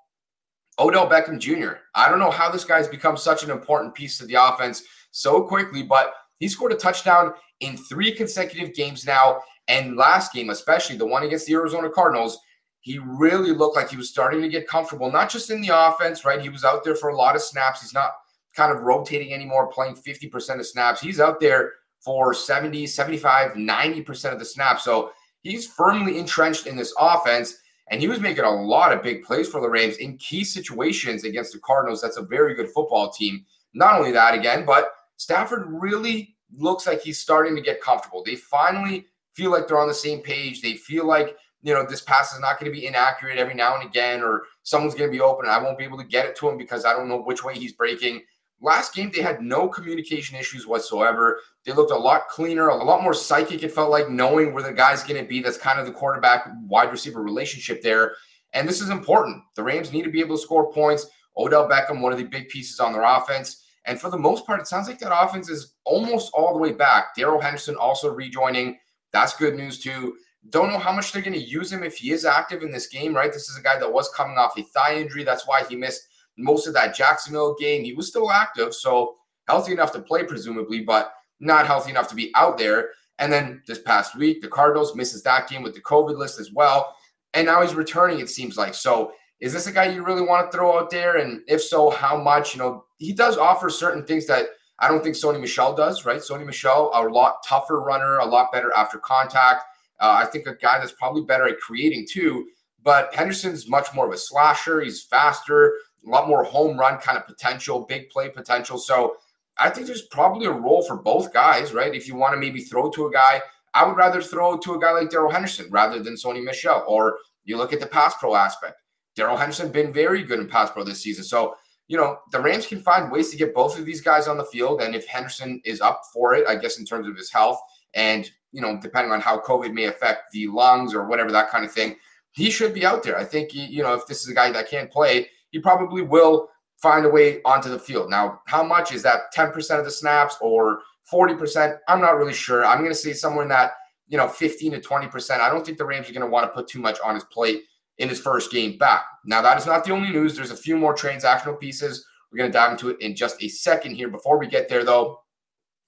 Odell 0.82 1.08
Beckham 1.08 1.38
Jr. 1.38 1.74
I 1.94 2.10
don't 2.10 2.20
know 2.20 2.32
how 2.32 2.50
this 2.50 2.66
guy's 2.66 2.88
become 2.88 3.16
such 3.16 3.44
an 3.44 3.52
important 3.52 3.94
piece 3.94 4.18
to 4.18 4.26
the 4.26 4.34
offense 4.34 4.84
so 5.12 5.44
quickly, 5.44 5.84
but 5.84 6.14
he 6.40 6.48
scored 6.48 6.72
a 6.72 6.76
touchdown 6.76 7.34
in 7.60 7.78
three 7.78 8.12
consecutive 8.12 8.74
games 8.74 9.06
now. 9.06 9.42
And 9.68 9.96
last 9.96 10.34
game, 10.34 10.50
especially 10.50 10.98
the 10.98 11.06
one 11.06 11.24
against 11.24 11.46
the 11.46 11.54
Arizona 11.54 11.90
Cardinals, 11.90 12.40
he 12.80 12.98
really 12.98 13.52
looked 13.52 13.76
like 13.76 13.90
he 13.90 13.98
was 13.98 14.10
starting 14.10 14.42
to 14.42 14.50
get 14.50 14.68
comfortable, 14.68 15.12
not 15.12 15.30
just 15.30 15.52
in 15.52 15.62
the 15.62 15.70
offense, 15.72 16.26
right? 16.26 16.42
He 16.42 16.50
was 16.50 16.66
out 16.66 16.84
there 16.84 16.96
for 16.96 17.10
a 17.10 17.16
lot 17.16 17.36
of 17.36 17.44
snaps. 17.44 17.82
He's 17.82 17.94
not 17.94 18.14
kind 18.56 18.76
of 18.76 18.82
rotating 18.82 19.34
anymore, 19.34 19.68
playing 19.68 19.96
50% 19.96 20.60
of 20.60 20.66
snaps. 20.66 21.00
He's 21.00 21.20
out 21.20 21.40
there 21.40 21.74
for 22.00 22.34
70, 22.34 22.88
75, 22.88 23.52
90% 23.52 24.34
of 24.34 24.40
the 24.40 24.46
snaps. 24.46 24.84
So 24.84 25.12
he's 25.44 25.68
firmly 25.68 26.18
entrenched 26.18 26.66
in 26.66 26.76
this 26.76 26.94
offense. 27.00 27.56
And 27.90 28.00
he 28.00 28.08
was 28.08 28.20
making 28.20 28.46
a 28.46 28.50
lot 28.50 28.94
of 28.94 29.04
big 29.04 29.24
plays 29.24 29.50
for 29.50 29.60
the 29.60 29.70
Rams 29.70 29.98
in 29.98 30.18
key 30.18 30.44
situations 30.44 31.24
against 31.24 31.52
the 31.52 31.60
Cardinals. 31.60 32.02
That's 32.02 32.18
a 32.18 32.22
very 32.22 32.56
good 32.56 32.70
football 32.70 33.12
team. 33.12 33.46
Not 33.74 33.98
only 33.98 34.12
that, 34.12 34.34
again, 34.34 34.66
but 34.66 34.92
Stafford 35.18 35.66
really 35.68 36.36
looks 36.58 36.88
like 36.88 37.02
he's 37.02 37.20
starting 37.20 37.56
to 37.56 37.62
get 37.62 37.82
comfortable. 37.82 38.24
They 38.24 38.36
finally 38.36 39.06
feel 39.34 39.52
like 39.52 39.68
they're 39.68 39.80
on 39.80 39.88
the 39.88 39.94
same 39.94 40.20
page. 40.20 40.62
They 40.62 40.74
feel 40.74 41.06
like, 41.06 41.38
you 41.62 41.74
know, 41.74 41.86
this 41.86 42.02
pass 42.02 42.34
is 42.34 42.40
not 42.40 42.60
going 42.60 42.72
to 42.72 42.78
be 42.78 42.86
inaccurate 42.86 43.38
every 43.38 43.54
now 43.54 43.76
and 43.76 43.88
again, 43.88 44.22
or 44.22 44.44
someone's 44.64 44.96
going 44.96 45.10
to 45.10 45.16
be 45.16 45.22
open 45.22 45.46
and 45.46 45.54
I 45.54 45.62
won't 45.62 45.78
be 45.78 45.84
able 45.84 45.98
to 46.00 46.04
get 46.04 46.26
it 46.26 46.36
to 46.38 46.50
him 46.50 46.58
because 46.58 46.86
I 46.86 46.94
don't 46.94 47.08
know 47.08 47.22
which 47.22 47.44
way 47.44 47.56
he's 47.56 47.74
breaking. 47.74 48.22
Last 48.64 48.94
game, 48.94 49.12
they 49.14 49.24
had 49.24 49.42
no 49.42 49.68
communication 49.68 50.38
issues 50.38 50.68
whatsoever. 50.68 51.40
They 51.66 51.74
looked 51.74 51.92
a 51.92 51.98
lot 51.98 52.28
cleaner, 52.28 52.68
a 52.68 52.84
lot 52.84 53.02
more 53.02 53.14
psychic. 53.14 53.64
It 53.64 53.72
felt 53.72 53.90
like 53.90 54.10
knowing 54.10 54.54
where 54.54 54.62
the 54.62 54.72
guy's 54.72 55.04
going 55.04 55.22
to 55.22 55.28
be. 55.28 55.42
That's 55.42 55.58
kind 55.58 55.80
of 55.80 55.88
the 55.88 55.92
quarterback 55.92 56.48
wide 56.68 56.92
receiver 56.92 57.24
relationship 57.24 57.82
there. 57.82 58.16
And 58.54 58.70
this 58.70 58.80
is 58.80 58.90
important. 58.90 59.42
The 59.56 59.64
Rams 59.64 59.92
need 59.92 60.04
to 60.04 60.12
be 60.12 60.20
able 60.20 60.36
to 60.36 60.42
score 60.42 60.72
points. 60.72 61.08
Odell 61.38 61.68
Beckham, 61.68 62.02
one 62.02 62.12
of 62.12 62.20
the 62.20 62.26
big 62.26 62.50
pieces 62.50 62.80
on 62.80 62.94
their 62.94 63.04
offense. 63.04 63.66
And 63.86 64.00
for 64.00 64.12
the 64.12 64.18
most 64.18 64.46
part, 64.46 64.60
it 64.60 64.68
sounds 64.68 64.88
like 64.88 65.00
that 65.00 65.18
offense 65.18 65.50
is 65.50 65.74
almost 65.84 66.32
all 66.34 66.54
the 66.54 66.60
way 66.60 66.72
back. 66.72 67.16
Darrell 67.16 67.42
Henderson 67.42 67.76
also 67.76 68.14
rejoining. 68.14 68.78
That's 69.12 69.36
good 69.36 69.56
news 69.56 69.80
too. 69.80 70.18
Don't 70.50 70.70
know 70.70 70.78
how 70.78 70.92
much 70.92 71.12
they're 71.12 71.22
going 71.22 71.34
to 71.34 71.40
use 71.40 71.72
him 71.72 71.84
if 71.84 71.98
he 71.98 72.12
is 72.12 72.26
active 72.26 72.64
in 72.64 72.72
this 72.72 72.88
game, 72.88 73.16
right? 73.16 73.32
This 73.32 73.50
is 73.50 73.58
a 73.58 73.62
guy 73.62 73.80
that 73.80 73.92
was 73.92 74.10
coming 74.10 74.38
off 74.38 74.58
a 74.58 74.64
thigh 74.64 74.98
injury. 74.98 75.24
That's 75.24 75.48
why 75.48 75.64
he 75.68 75.76
missed 75.76 76.08
most 76.42 76.68
of 76.68 76.74
that 76.74 76.96
Jacksonville 76.96 77.56
game. 77.60 77.84
He 77.84 77.94
was 77.94 78.08
still 78.08 78.32
active, 78.32 78.74
so 78.74 79.16
healthy 79.48 79.74
enough 79.74 79.92
to 79.94 80.00
play, 80.00 80.24
presumably, 80.24 80.82
but 80.82 81.14
not 81.40 81.66
healthy 81.66 81.92
enough 81.92 82.08
to 82.10 82.16
be 82.16 82.32
out 82.36 82.58
there. 82.58 82.90
And 83.20 83.32
then 83.32 83.62
this 83.68 83.80
past 83.80 84.16
week, 84.16 84.42
the 84.42 84.48
Cardinals 84.48 84.96
misses 84.96 85.24
that 85.24 85.48
game 85.48 85.62
with 85.62 85.76
the 85.76 85.82
COVID 85.82 86.18
list 86.18 86.40
as 86.40 86.52
well. 86.52 86.96
And 87.34 87.46
now 87.46 87.62
he's 87.62 87.76
returning, 87.76 88.20
it 88.20 88.30
seems 88.30 88.58
like. 88.58 88.74
So 88.74 89.14
is 89.40 89.54
this 89.54 89.68
a 89.68 89.72
guy 89.72 89.86
you 89.86 90.04
really 90.04 90.22
want 90.22 90.52
to 90.52 90.58
throw 90.58 90.80
out 90.80 90.90
there? 90.90 91.18
And 91.18 91.42
if 91.48 91.62
so, 91.64 91.90
how 91.90 92.18
much? 92.18 92.54
You 92.54 92.60
know, 92.60 92.86
he 92.98 93.14
does 93.14 93.38
offer 93.38 93.70
certain 93.70 94.06
things 94.06 94.28
that 94.28 94.48
I 94.80 94.88
don't 94.88 95.04
think 95.04 95.16
Sony 95.16 95.40
Michel 95.40 95.76
does, 95.76 96.06
right? 96.06 96.20
Sony 96.20 96.46
Michel, 96.46 96.92
a 96.94 97.02
lot 97.04 97.44
tougher 97.46 97.80
runner, 97.80 98.18
a 98.18 98.26
lot 98.26 98.52
better 98.52 98.72
after 98.76 98.98
contact. 98.98 99.64
Uh, 100.00 100.20
I 100.24 100.26
think 100.26 100.48
a 100.48 100.56
guy 100.56 100.80
that's 100.80 100.92
probably 100.92 101.24
better 101.24 101.48
at 101.48 101.60
creating 101.60 102.08
too. 102.10 102.48
But 102.84 103.14
Henderson's 103.14 103.70
much 103.70 103.94
more 103.94 104.08
of 104.08 104.14
a 104.14 104.18
slasher. 104.18 104.82
He's 104.82 105.04
faster, 105.04 105.76
a 106.06 106.10
lot 106.10 106.28
more 106.28 106.44
home 106.44 106.78
run 106.78 106.98
kind 107.00 107.18
of 107.18 107.28
potential, 107.28 107.86
big 107.88 108.10
play 108.10 108.30
potential. 108.30 108.78
So 108.78 109.18
I 109.58 109.70
think 109.70 109.88
there's 109.88 110.04
probably 110.04 110.46
a 110.48 110.52
role 110.52 110.84
for 110.84 110.96
both 110.96 111.34
guys, 111.34 111.74
right? 111.74 111.94
If 111.94 112.08
you 112.08 112.16
want 112.16 112.34
to 112.34 112.40
maybe 112.40 112.62
throw 112.62 112.90
to 112.92 113.08
a 113.08 113.12
guy, 113.12 113.42
I 113.74 113.86
would 113.86 113.98
rather 113.98 114.22
throw 114.22 114.58
to 114.58 114.74
a 114.74 114.80
guy 114.80 114.92
like 114.92 115.10
Darrell 115.10 115.32
Henderson 115.32 115.68
rather 115.70 116.02
than 116.02 116.16
Sony 116.16 116.44
Michel. 116.44 116.84
Or 116.88 117.18
you 117.44 117.58
look 117.58 117.74
at 117.74 117.80
the 117.80 117.88
pass 117.88 118.16
pro 118.20 118.36
aspect. 118.36 118.82
Darrell 119.16 119.38
Henderson 119.38 119.72
been 119.72 119.94
very 119.94 120.24
good 120.24 120.40
in 120.40 120.48
pass 120.48 120.72
pro 120.72 120.84
this 120.84 121.02
season. 121.02 121.24
So, 121.24 121.56
you 121.88 121.98
know, 121.98 122.20
the 122.32 122.40
Rams 122.40 122.66
can 122.66 122.80
find 122.80 123.12
ways 123.12 123.30
to 123.30 123.38
get 123.38 123.54
both 123.54 123.78
of 123.78 123.86
these 123.86 124.02
guys 124.02 124.28
on 124.28 124.38
the 124.38 124.46
field. 124.46 124.82
And 124.82 124.96
if 124.96 125.06
Henderson 125.06 125.62
is 125.66 125.82
up 125.82 126.02
for 126.14 126.34
it, 126.34 126.48
I 126.48 126.56
guess 126.56 126.80
in 126.80 126.86
terms 126.86 127.08
of 127.08 127.18
his 127.18 127.32
health 127.32 127.60
and, 127.94 128.30
you 128.52 128.62
know, 128.62 128.80
depending 128.82 129.12
on 129.12 129.22
how 129.22 129.40
COVID 129.40 129.74
may 129.74 129.86
affect 129.86 130.32
the 130.32 130.48
lungs 130.48 130.94
or 130.94 131.08
whatever 131.08 131.32
that 131.32 131.50
kind 131.50 131.66
of 131.66 131.72
thing, 131.72 131.98
he 132.32 132.50
should 132.50 132.74
be 132.74 132.86
out 132.86 133.04
there. 133.04 133.18
I 133.18 133.26
think, 133.26 133.54
you 133.54 133.84
know, 133.84 133.94
if 133.94 134.08
this 134.08 134.22
is 134.22 134.30
a 134.30 134.34
guy 134.34 134.52
that 134.52 134.70
can't 134.70 134.90
play, 134.90 135.30
he 135.52 135.60
probably 135.60 136.02
will 136.02 136.50
find 136.82 137.06
a 137.06 137.10
way 137.10 137.42
onto 137.44 137.70
the 137.70 137.80
field. 137.80 138.10
Now, 138.10 138.42
how 138.48 138.64
much 138.64 138.92
is 138.92 139.04
that 139.04 139.34
10% 139.36 139.80
of 139.80 139.86
the 139.86 139.92
snaps 139.92 140.38
or 140.42 140.82
40%? 141.12 141.78
I'm 141.88 142.02
not 142.02 142.18
really 142.18 142.34
sure. 142.34 142.66
I'm 142.66 142.80
going 142.80 142.90
to 142.92 142.96
say 142.96 143.14
somewhere 143.14 143.44
in 143.44 143.50
that, 143.50 143.74
you 144.08 144.18
know, 144.18 144.28
15 144.28 144.72
to 144.74 144.80
20%. 144.80 145.40
I 145.40 145.50
don't 145.50 145.66
think 145.66 145.78
the 145.78 145.86
Rams 145.86 146.10
are 146.10 146.14
going 146.14 146.22
to 146.22 146.28
want 146.28 146.46
to 146.46 146.54
put 146.54 146.68
too 146.68 146.80
much 146.80 147.00
on 147.04 147.16
his 147.16 147.24
plate 147.26 147.64
in 148.00 148.10
his 148.10 148.20
first 148.20 148.52
game 148.52 148.78
back. 148.78 149.06
Now, 149.26 149.42
that 149.42 149.58
is 149.58 149.66
not 149.66 149.84
the 149.84 149.92
only 149.92 150.10
news. 150.10 150.36
There's 150.36 150.52
a 150.52 150.58
few 150.58 150.76
more 150.76 150.96
transactional 150.96 151.60
pieces. 151.60 152.06
We're 152.32 152.40
going 152.40 152.52
to 152.52 152.58
dive 152.58 152.72
into 152.72 152.90
it 152.90 153.02
in 153.02 153.16
just 153.16 153.42
a 153.44 153.48
second 153.48 153.96
here. 153.96 154.08
Before 154.08 154.40
we 154.40 154.48
get 154.48 154.70
there, 154.70 154.84
though, 154.84 155.20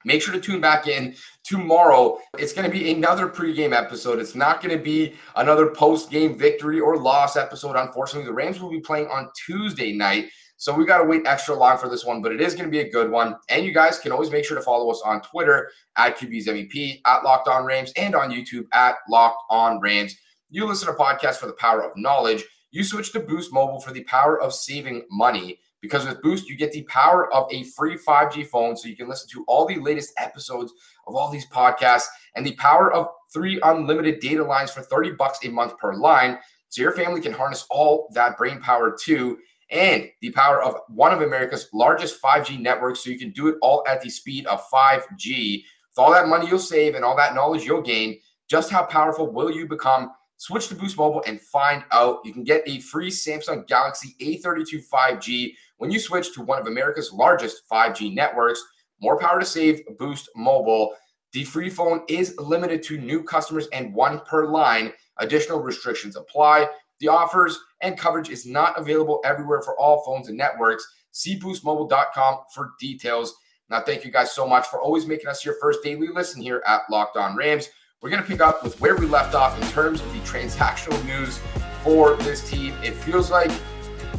Make 0.06 0.22
sure 0.22 0.34
to 0.34 0.40
tune 0.40 0.62
back 0.62 0.88
in 0.88 1.16
tomorrow. 1.44 2.20
It's 2.38 2.54
going 2.54 2.70
to 2.70 2.72
be 2.72 2.92
another 2.92 3.28
pregame 3.28 3.76
episode. 3.76 4.20
It's 4.20 4.36
not 4.36 4.62
going 4.62 4.78
to 4.78 4.84
be 4.84 5.16
another 5.36 5.68
post-game 5.68 6.38
victory 6.38 6.80
or 6.80 6.98
loss 6.98 7.36
episode. 7.36 7.76
Unfortunately, 7.76 8.26
the 8.26 8.34
Rams 8.34 8.60
will 8.60 8.70
be 8.70 8.80
playing 8.80 9.08
on 9.08 9.30
Tuesday 9.46 9.94
night. 9.94 10.30
So 10.58 10.74
we 10.74 10.86
got 10.86 11.00
to 11.00 11.04
wait 11.04 11.24
extra 11.26 11.56
long 11.56 11.78
for 11.78 11.90
this 11.90 12.06
one, 12.06 12.22
but 12.22 12.32
it 12.32 12.40
is 12.40 12.54
going 12.54 12.66
to 12.66 12.72
be 12.72 12.80
a 12.80 12.90
good 12.90 13.12
one. 13.12 13.36
And 13.50 13.66
you 13.66 13.74
guys 13.74 14.00
can 14.00 14.12
always 14.12 14.32
make 14.32 14.46
sure 14.46 14.58
to 14.58 14.64
follow 14.64 14.90
us 14.90 15.02
on 15.04 15.22
Twitter 15.22 15.70
at 15.98 16.18
QB's 16.18 16.48
MVP, 16.48 17.02
at 17.06 17.24
Locked 17.24 17.50
On 17.50 17.66
Rams, 17.66 17.92
and 17.98 18.16
on 18.16 18.32
YouTube 18.32 18.66
at 18.72 18.96
Locked 19.10 19.44
On 19.50 19.82
Rams. 19.82 20.16
You 20.50 20.66
listen 20.66 20.88
to 20.88 20.94
podcasts 20.94 21.38
for 21.38 21.48
the 21.48 21.54
power 21.54 21.84
of 21.84 21.92
knowledge. 21.98 22.46
You 22.72 22.84
switch 22.84 23.12
to 23.12 23.20
Boost 23.20 23.52
Mobile 23.52 23.82
for 23.82 23.92
the 23.92 24.04
power 24.06 24.40
of 24.40 24.54
saving 24.54 25.04
money. 25.12 25.60
Because 25.84 26.08
with 26.08 26.22
Boost, 26.22 26.48
you 26.48 26.56
get 26.56 26.72
the 26.72 26.84
power 26.84 27.32
of 27.34 27.46
a 27.52 27.64
free 27.66 27.98
5G 27.98 28.48
phone 28.48 28.78
so 28.78 28.88
you 28.88 28.96
can 28.96 29.10
listen 29.10 29.28
to 29.32 29.44
all 29.50 29.66
the 29.66 29.76
latest 29.76 30.14
episodes 30.18 30.72
of 31.08 31.14
all 31.14 31.30
these 31.30 31.46
podcasts 31.48 32.06
and 32.38 32.46
the 32.46 32.56
power 32.56 32.94
of 32.94 33.10
three 33.34 33.60
unlimited 33.64 34.22
data 34.22 34.42
lines 34.42 34.72
for 34.72 34.82
30 34.82 35.12
bucks 35.12 35.40
a 35.44 35.50
month 35.50 35.78
per 35.78 35.94
line 35.94 36.40
so 36.70 36.82
your 36.82 36.94
family 36.94 37.20
can 37.20 37.34
harness 37.34 37.66
all 37.70 38.08
that 38.14 38.38
brain 38.38 38.62
power 38.62 38.96
too 38.98 39.38
and 39.72 40.10
the 40.22 40.30
power 40.30 40.64
of 40.64 40.78
one 40.88 41.12
of 41.12 41.22
America's 41.22 41.68
largest 41.74 42.22
5G 42.22 42.62
networks 42.62 43.04
so 43.04 43.10
you 43.10 43.20
can 43.20 43.32
do 43.32 43.50
it 43.50 43.56
all 43.62 43.84
at 43.86 44.02
the 44.02 44.10
speed 44.10 44.46
of 44.46 44.64
5G. 44.70 45.64
With 45.90 45.98
all 45.98 46.13
that 46.13 46.30
money 46.30 46.48
you'll 46.48 46.60
save 46.60 46.96
and 46.96 47.04
all 47.04 47.18
that 47.18 47.36
knowledge 47.36 47.66
you'll 47.66 47.82
gain, 47.82 48.20
just 48.48 48.70
how 48.70 48.84
powerful 48.84 49.30
will 49.30 49.52
you 49.52 49.68
become? 49.68 50.12
Switch 50.44 50.68
to 50.68 50.76
Boost 50.76 50.98
Mobile 50.98 51.24
and 51.26 51.40
find 51.40 51.86
out. 51.94 52.20
You 52.26 52.34
can 52.34 52.44
get 52.44 52.64
a 52.68 52.82
free 52.82 53.10
Samsung 53.10 53.66
Galaxy 53.66 54.14
A32 54.20 54.84
5G 54.94 55.54
when 55.78 55.90
you 55.90 56.00
switch 56.00 56.34
to 56.34 56.42
one 56.42 56.60
of 56.60 56.68
America's 56.68 57.14
largest 57.14 57.62
5G 57.72 58.14
networks. 58.14 58.62
More 59.00 59.18
power 59.18 59.40
to 59.40 59.46
save, 59.46 59.80
Boost 59.98 60.28
Mobile. 60.36 60.96
The 61.32 61.46
free 61.46 61.70
phone 61.70 62.02
is 62.10 62.36
limited 62.38 62.84
to 62.84 62.98
new 62.98 63.24
customers 63.24 63.70
and 63.72 63.94
one 63.94 64.20
per 64.26 64.46
line. 64.46 64.92
Additional 65.16 65.62
restrictions 65.62 66.18
apply. 66.18 66.68
The 67.00 67.08
offers 67.08 67.58
and 67.80 67.98
coverage 67.98 68.30
is 68.30 68.46
not 68.46 68.78
available 68.78 69.22
everywhere 69.24 69.62
for 69.62 69.80
all 69.80 70.04
phones 70.04 70.28
and 70.28 70.38
networks. 70.38 70.86
See 71.12 71.40
boostmobile.com 71.40 72.40
for 72.54 72.72
details. 72.82 73.34
Now, 73.70 73.80
thank 73.80 74.04
you 74.04 74.12
guys 74.12 74.34
so 74.34 74.46
much 74.46 74.68
for 74.68 74.82
always 74.82 75.06
making 75.06 75.28
us 75.28 75.46
your 75.46 75.56
first 75.62 75.84
daily 75.84 76.10
listen 76.10 76.42
here 76.42 76.62
at 76.68 76.82
Locked 76.90 77.16
On 77.16 77.34
Rams. 77.38 77.70
We're 78.03 78.10
going 78.10 78.22
to 78.22 78.27
pick 78.27 78.41
up 78.41 78.65
with 78.65 78.81
where 78.81 78.98
we 78.98 79.05
left 79.05 79.33
off 79.33 79.57
in 79.57 79.65
terms 79.69 80.01
of 80.01 80.12
the 80.12 80.19
transactional 80.19 81.01
news 81.05 81.39
for 81.86 82.17
this 82.17 82.50
team. 82.50 82.74
It 82.83 82.95
feels 82.95 83.31
like 83.31 83.50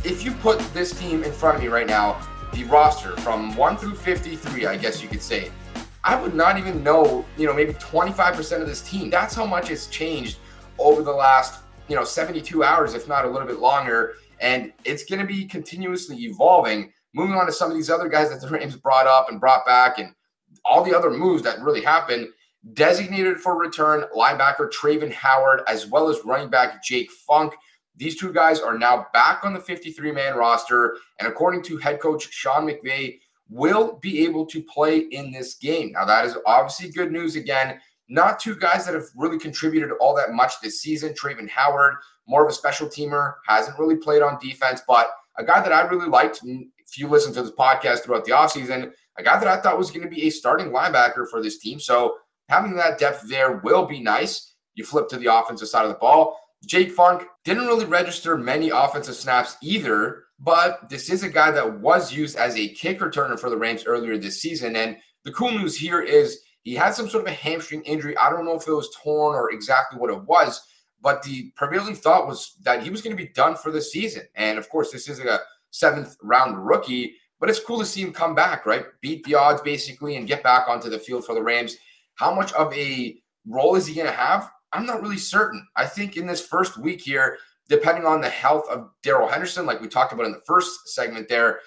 if 0.05 0.25
you 0.25 0.33
put 0.33 0.59
this 0.73 0.99
team 0.99 1.23
in 1.23 1.31
front 1.31 1.59
of 1.59 1.63
me 1.63 1.69
right 1.69 1.87
now, 1.87 2.19
the 2.55 2.65
roster 2.65 3.15
from 3.19 3.55
1 3.55 3.77
through 3.77 3.97
53, 3.97 4.65
I 4.65 4.79
guess 4.79 5.03
you 5.03 5.09
could 5.11 5.21
say, 5.21 5.51
I 6.03 6.19
would 6.19 6.35
not 6.35 6.57
even 6.57 6.83
know, 6.83 7.27
you 7.37 7.47
know, 7.47 7.53
maybe 7.53 7.75
25% 7.75 8.63
of 8.63 8.67
this 8.67 8.81
team. 8.81 9.11
That's 9.11 9.35
how 9.35 9.45
much 9.45 9.71
it's 9.71 9.87
changed 9.89 10.39
over 10.79 11.03
the 11.03 11.13
last, 11.13 11.61
you 11.87 11.95
know, 11.95 12.05
72 12.05 12.65
hours, 12.65 12.95
if 12.95 13.07
not 13.07 13.27
a 13.27 13.29
little 13.29 13.47
bit 13.47 13.59
longer. 13.59 14.15
And 14.41 14.73
it's 14.85 15.05
going 15.05 15.21
to 15.21 15.27
be 15.27 15.45
continuously 15.45 16.17
evolving. 16.25 16.91
Moving 17.13 17.37
on 17.37 17.45
to 17.45 17.53
some 17.53 17.71
of 17.71 17.77
these 17.77 17.91
other 17.91 18.09
guys 18.09 18.31
that 18.31 18.41
the 18.41 18.49
Rams 18.49 18.77
brought 18.77 19.07
up 19.07 19.29
and 19.29 19.39
brought 19.39 19.67
back 19.67 19.99
and 19.99 20.15
all 20.65 20.83
the 20.83 20.97
other 20.97 21.11
moves 21.11 21.43
that 21.43 21.61
really 21.61 21.83
happened. 21.83 22.29
Designated 22.73 23.39
for 23.39 23.59
return 23.59 24.05
linebacker 24.17 24.71
Travin 24.73 25.13
Howard, 25.13 25.61
as 25.69 25.87
well 25.87 26.09
as 26.09 26.25
running 26.25 26.49
back 26.49 26.83
Jake 26.83 27.11
Funk. 27.11 27.55
These 27.97 28.19
two 28.19 28.33
guys 28.33 28.61
are 28.61 28.77
now 28.79 29.07
back 29.13 29.45
on 29.45 29.53
the 29.53 29.61
53 29.61 30.13
man 30.13 30.35
roster. 30.35 30.97
And 31.21 31.29
according 31.29 31.63
to 31.65 31.77
head 31.77 32.01
coach 32.01 32.33
Sean 32.33 32.67
McVay, 32.67 33.19
will 33.51 33.99
be 34.01 34.25
able 34.25 34.47
to 34.47 34.63
play 34.63 34.99
in 34.99 35.31
this 35.31 35.55
game. 35.55 35.93
Now, 35.93 36.05
that 36.07 36.25
is 36.25 36.37
obviously 36.47 36.91
good 36.91 37.13
news 37.13 37.37
again. 37.37 37.81
Not 38.09 38.41
two 38.41 38.57
guys 38.57 38.85
that 38.87 38.95
have 38.95 39.05
really 39.17 39.39
contributed 39.39 39.91
all 40.01 40.15
that 40.17 40.33
much 40.33 40.61
this 40.61 40.81
season. 40.81 41.15
Travin 41.15 41.49
Howard, 41.49 41.95
more 42.27 42.45
of 42.45 42.51
a 42.51 42.55
special 42.55 42.89
teamer, 42.89 43.35
hasn't 43.47 43.79
really 43.79 43.97
played 43.97 44.23
on 44.23 44.39
defense, 44.41 44.83
but 44.87 45.09
a 45.39 45.45
guy 45.45 45.61
that 45.61 45.73
I 45.73 45.83
really 45.83 46.09
liked. 46.09 46.41
If 46.45 46.99
you 46.99 47.09
listen 47.09 47.33
to 47.35 47.43
this 47.43 47.53
podcast 47.53 48.01
throughout 48.01 48.25
the 48.25 48.33
offseason, 48.33 48.93
a 49.17 49.23
guy 49.23 49.39
that 49.39 49.49
I 49.49 49.61
thought 49.61 49.79
was 49.79 49.91
going 49.91 50.03
to 50.03 50.15
be 50.15 50.27
a 50.27 50.31
starting 50.31 50.71
linebacker 50.71 51.29
for 51.29 51.43
this 51.43 51.59
team. 51.59 51.81
So 51.81 52.17
having 52.49 52.77
that 52.77 52.99
depth 52.99 53.29
there 53.29 53.59
will 53.65 53.87
be 53.87 54.01
nice. 54.01 54.55
You 54.75 54.85
flip 54.85 55.09
to 55.09 55.17
the 55.17 55.35
offensive 55.35 55.69
side 55.69 55.85
of 55.85 55.91
the 55.91 55.99
ball. 55.99 56.39
Jake 56.67 56.93
Funk 56.93 57.25
didn't 57.45 57.67
really 57.67 57.85
register 57.85 58.37
many 58.37 58.71
offensive 58.71 59.15
snaps 59.15 59.57
either, 59.63 60.25
but 60.39 60.89
this 60.89 61.11
is 61.11 61.23
a 61.23 61.29
guy 61.29 61.51
that 61.51 61.81
was 61.81 62.13
used 62.13 62.37
as 62.37 62.57
a 62.57 62.69
kick 62.69 63.01
returner 63.01 63.39
for 63.39 63.51
the 63.51 63.57
Rams 63.57 63.85
earlier 63.87 64.17
this 64.17 64.41
season. 64.41 64.77
And 64.77 64.97
the 65.25 65.33
cool 65.33 65.53
news 65.53 65.77
here 65.77 66.01
is 66.01 66.41
he 66.63 66.75
had 66.75 66.95
some 66.95 67.09
sort 67.09 67.25
of 67.25 67.33
a 67.33 67.35
hamstring 67.35 67.83
injury. 67.83 68.17
I 68.17 68.31
don't 68.31 68.45
know 68.45 68.57
if 68.57 68.67
it 68.67 68.73
was 68.73 68.95
torn 69.03 69.35
or 69.35 69.53
exactly 69.53 69.99
what 69.99 70.11
it 70.11 70.25
was, 70.25 70.61
but 71.01 71.23
the 71.23 71.53
prevailing 71.57 71.95
thought 71.95 72.27
was 72.27 72.57
that 72.63 72.83
he 72.83 72.91
was 72.91 73.03
going 73.03 73.17
to 73.17 73.23
be 73.23 73.31
done 73.31 73.55
for 73.55 73.71
the 73.71 73.83
season. 73.83 74.23
And 74.35 74.59
of 74.59 74.69
course, 74.71 74.91
this 74.91 75.09
is 75.09 75.21
a 75.21 75.41
seventh 75.71 76.17
round 76.23 76.67
rookie, 76.67 77.17
but 77.39 77.51
it's 77.51 77.61
cool 77.61 77.79
to 77.79 77.87
see 77.87 78.01
him 78.01 78.13
come 78.13 78.35
back, 78.35 78.65
right? 78.65 78.87
Beat 79.03 79.25
the 79.25 79.35
odds 79.35 79.61
basically 79.61 80.17
and 80.17 80.27
get 80.27 80.43
back 80.43 80.67
onto 80.69 80.89
the 80.89 80.99
field 80.99 81.27
for 81.27 81.35
the 81.35 81.43
Rams. 81.43 81.77
How 82.15 82.35
much 82.35 82.53
of 82.53 82.73
a 82.75 83.17
role 83.47 83.77
is 83.77 83.87
he 83.87 83.95
going 83.95 84.07
to 84.07 84.13
have? 84.13 84.51
I'm 84.73 84.87
not 84.87 85.03
really 85.03 85.19
certain. 85.19 85.67
I 85.77 85.87
think 85.87 86.17
in 86.17 86.27
this 86.27 86.45
first 86.45 86.77
week 86.77 87.01
here, 87.01 87.39
depending 87.69 88.07
on 88.07 88.21
the 88.21 88.29
health 88.29 88.69
of 88.69 88.91
Darrell 89.03 89.29
Henderson, 89.29 89.67
like 89.67 89.81
we 89.81 89.89
talked 89.89 90.13
about 90.13 90.27
in 90.27 90.33
the 90.33 90.43
first 90.47 90.89
segment 90.89 91.29
there, 91.29 91.61